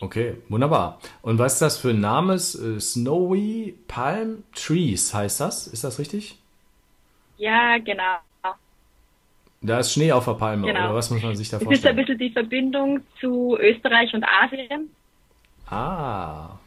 Okay, 0.00 0.34
wunderbar. 0.48 0.98
Und 1.22 1.38
was 1.38 1.54
ist 1.54 1.62
das 1.62 1.78
für 1.78 1.90
ein 1.90 2.00
Name? 2.00 2.34
Äh, 2.34 2.80
Snowy 2.80 3.78
Palm 3.86 4.42
Trees 4.54 5.14
heißt 5.14 5.40
das? 5.40 5.66
Ist 5.66 5.84
das 5.84 5.98
richtig? 5.98 6.36
Ja, 7.38 7.78
genau. 7.78 8.18
Da 9.62 9.78
ist 9.78 9.92
Schnee 9.92 10.10
auf 10.10 10.24
der 10.24 10.32
Palme, 10.32 10.66
genau. 10.66 10.86
oder 10.86 10.94
was 10.96 11.10
muss 11.10 11.22
man 11.22 11.36
sich 11.36 11.48
da 11.48 11.58
vorstellen? 11.58 11.70
Das 11.70 11.78
ist 11.78 11.86
ein 11.86 11.96
bisschen 11.96 12.18
die 12.18 12.30
Verbindung 12.30 13.00
zu 13.20 13.56
Österreich 13.60 14.12
und 14.12 14.24
Asien. 14.24 14.90
Ah. 15.68 16.58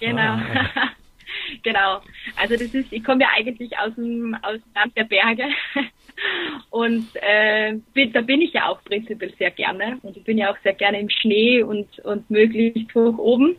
Genau. 0.00 0.20
Ah. 0.22 0.90
genau. 1.62 2.00
Also 2.36 2.54
das 2.54 2.74
ist, 2.74 2.92
ich 2.92 3.02
komme 3.02 3.22
ja 3.22 3.28
eigentlich 3.34 3.78
aus 3.78 3.94
dem, 3.94 4.36
aus 4.42 4.60
dem 4.60 4.74
Land 4.74 4.96
der 4.96 5.04
Berge 5.04 5.44
und 6.70 7.08
äh, 7.14 7.74
bin, 7.94 8.12
da 8.12 8.20
bin 8.20 8.42
ich 8.42 8.52
ja 8.52 8.68
auch 8.68 8.84
prinzipiell 8.84 9.32
sehr 9.38 9.50
gerne 9.50 9.98
und 10.02 10.16
ich 10.16 10.24
bin 10.24 10.36
ja 10.36 10.52
auch 10.52 10.58
sehr 10.62 10.74
gerne 10.74 11.00
im 11.00 11.08
Schnee 11.08 11.62
und, 11.62 11.98
und 12.00 12.28
möglichst 12.30 12.94
hoch 12.94 13.16
oben. 13.16 13.56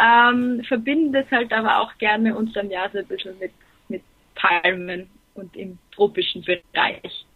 Ähm, 0.00 0.62
verbinden 0.68 1.12
das 1.12 1.30
halt 1.32 1.52
aber 1.52 1.80
auch 1.80 1.98
gerne 1.98 2.36
unterm 2.36 2.70
Jahr 2.70 2.88
so 2.90 2.98
ein 2.98 3.06
bisschen 3.06 3.38
mit, 3.40 3.52
mit 3.88 4.02
Palmen 4.36 5.10
und 5.34 5.56
im 5.56 5.78
tropischen 5.90 6.42
Bereich. 6.44 7.26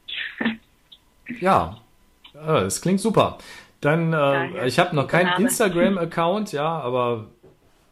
ja, 1.40 1.78
es 2.64 2.80
klingt 2.80 3.00
super. 3.00 3.38
Dann, 3.80 4.12
äh, 4.12 4.66
ich 4.66 4.78
habe 4.78 4.96
noch 4.96 5.06
keinen 5.06 5.40
Instagram-Account, 5.40 6.52
ja, 6.52 6.66
aber 6.66 7.26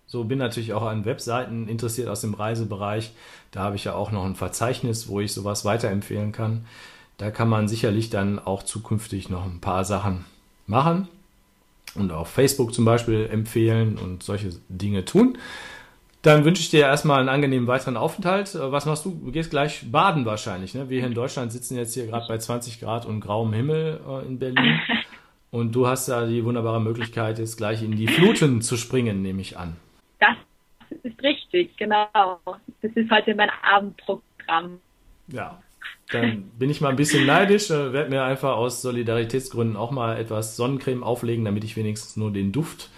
so 0.06 0.24
bin 0.24 0.38
natürlich 0.38 0.72
auch 0.72 0.82
an 0.82 1.04
Webseiten 1.04 1.68
interessiert 1.68 2.08
aus 2.08 2.20
dem 2.20 2.34
Reisebereich. 2.34 3.12
Da 3.50 3.60
habe 3.60 3.76
ich 3.76 3.84
ja 3.84 3.94
auch 3.94 4.10
noch 4.10 4.24
ein 4.24 4.34
Verzeichnis, 4.34 5.08
wo 5.08 5.20
ich 5.20 5.32
sowas 5.32 5.64
weiterempfehlen 5.64 6.32
kann. 6.32 6.66
Da 7.16 7.30
kann 7.30 7.48
man 7.48 7.68
sicherlich 7.68 8.10
dann 8.10 8.38
auch 8.38 8.62
zukünftig 8.62 9.28
noch 9.28 9.44
ein 9.44 9.60
paar 9.60 9.84
Sachen 9.84 10.24
machen 10.66 11.08
und 11.94 12.10
auf 12.10 12.28
Facebook 12.28 12.74
zum 12.74 12.84
Beispiel 12.84 13.28
empfehlen 13.30 13.98
und 13.98 14.22
solche 14.22 14.50
Dinge 14.68 15.04
tun. 15.04 15.38
Dann 16.24 16.46
wünsche 16.46 16.62
ich 16.62 16.70
dir 16.70 16.80
erstmal 16.80 17.20
einen 17.20 17.28
angenehmen 17.28 17.68
weiteren 17.68 17.98
Aufenthalt. 17.98 18.54
Äh, 18.54 18.72
was 18.72 18.86
machst 18.86 19.04
du? 19.04 19.10
Du 19.10 19.30
gehst 19.30 19.50
gleich 19.50 19.90
baden 19.92 20.24
wahrscheinlich. 20.24 20.74
Ne? 20.74 20.88
Wir 20.88 21.00
hier 21.00 21.06
in 21.06 21.14
Deutschland 21.14 21.52
sitzen 21.52 21.76
jetzt 21.76 21.92
hier 21.92 22.06
gerade 22.06 22.26
bei 22.26 22.38
20 22.38 22.80
Grad 22.80 23.04
und 23.04 23.20
grauem 23.20 23.52
Himmel 23.52 24.00
äh, 24.08 24.26
in 24.26 24.38
Berlin. 24.38 24.80
Und 25.50 25.72
du 25.72 25.86
hast 25.86 26.08
da 26.08 26.26
die 26.26 26.44
wunderbare 26.44 26.80
Möglichkeit, 26.80 27.38
jetzt 27.38 27.56
gleich 27.56 27.80
in 27.80 27.94
die 27.94 28.08
Fluten 28.08 28.60
zu 28.60 28.76
springen, 28.76 29.22
nehme 29.22 29.40
ich 29.40 29.56
an. 29.56 29.76
Das 30.18 30.36
ist 31.04 31.22
richtig, 31.22 31.76
genau. 31.76 32.08
Das 32.82 32.90
ist 32.92 33.08
heute 33.08 33.36
mein 33.36 33.50
Abendprogramm. 33.62 34.80
Ja, 35.28 35.62
dann 36.10 36.50
bin 36.58 36.70
ich 36.70 36.80
mal 36.80 36.88
ein 36.88 36.96
bisschen 36.96 37.24
neidisch, 37.24 37.70
äh, 37.70 37.92
werde 37.92 38.10
mir 38.10 38.24
einfach 38.24 38.56
aus 38.56 38.82
Solidaritätsgründen 38.82 39.76
auch 39.76 39.92
mal 39.92 40.18
etwas 40.18 40.56
Sonnencreme 40.56 41.04
auflegen, 41.04 41.44
damit 41.44 41.62
ich 41.62 41.76
wenigstens 41.76 42.16
nur 42.16 42.32
den 42.32 42.50
Duft 42.50 42.90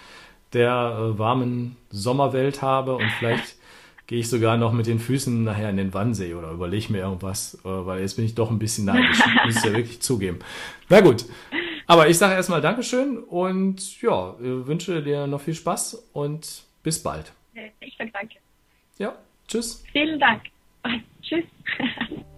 der 0.57 0.97
äh, 0.99 1.19
warmen 1.19 1.77
Sommerwelt 1.89 2.61
habe 2.61 2.95
und 2.95 3.09
vielleicht 3.19 3.55
gehe 4.07 4.19
ich 4.19 4.29
sogar 4.29 4.57
noch 4.57 4.73
mit 4.73 4.87
den 4.87 4.99
Füßen 4.99 5.43
nachher 5.43 5.69
in 5.69 5.77
den 5.77 5.93
Wannsee 5.93 6.33
oder 6.33 6.51
überlege 6.51 6.91
mir 6.91 6.99
irgendwas, 6.99 7.55
äh, 7.63 7.67
weil 7.69 8.01
jetzt 8.01 8.15
bin 8.15 8.25
ich 8.25 8.35
doch 8.35 8.49
ein 8.49 8.59
bisschen 8.59 8.85
neidisch, 8.85 9.19
muss 9.45 9.57
ich 9.57 9.63
ja 9.63 9.73
wirklich 9.73 10.01
zugeben. 10.01 10.39
Na 10.89 11.01
gut, 11.01 11.25
aber 11.85 12.09
ich 12.09 12.17
sage 12.17 12.33
erstmal 12.33 12.61
Dankeschön 12.61 13.19
und 13.19 14.01
ja, 14.01 14.35
wünsche 14.39 15.03
dir 15.03 15.27
noch 15.27 15.41
viel 15.41 15.55
Spaß 15.55 16.09
und 16.13 16.63
bis 16.83 17.01
bald. 17.01 17.31
Ich 17.79 17.95
sage 17.97 18.11
danke. 18.11 18.35
Ja, 18.97 19.15
tschüss. 19.47 19.83
Vielen 19.91 20.19
Dank. 20.19 20.43
Tschüss. 21.21 21.45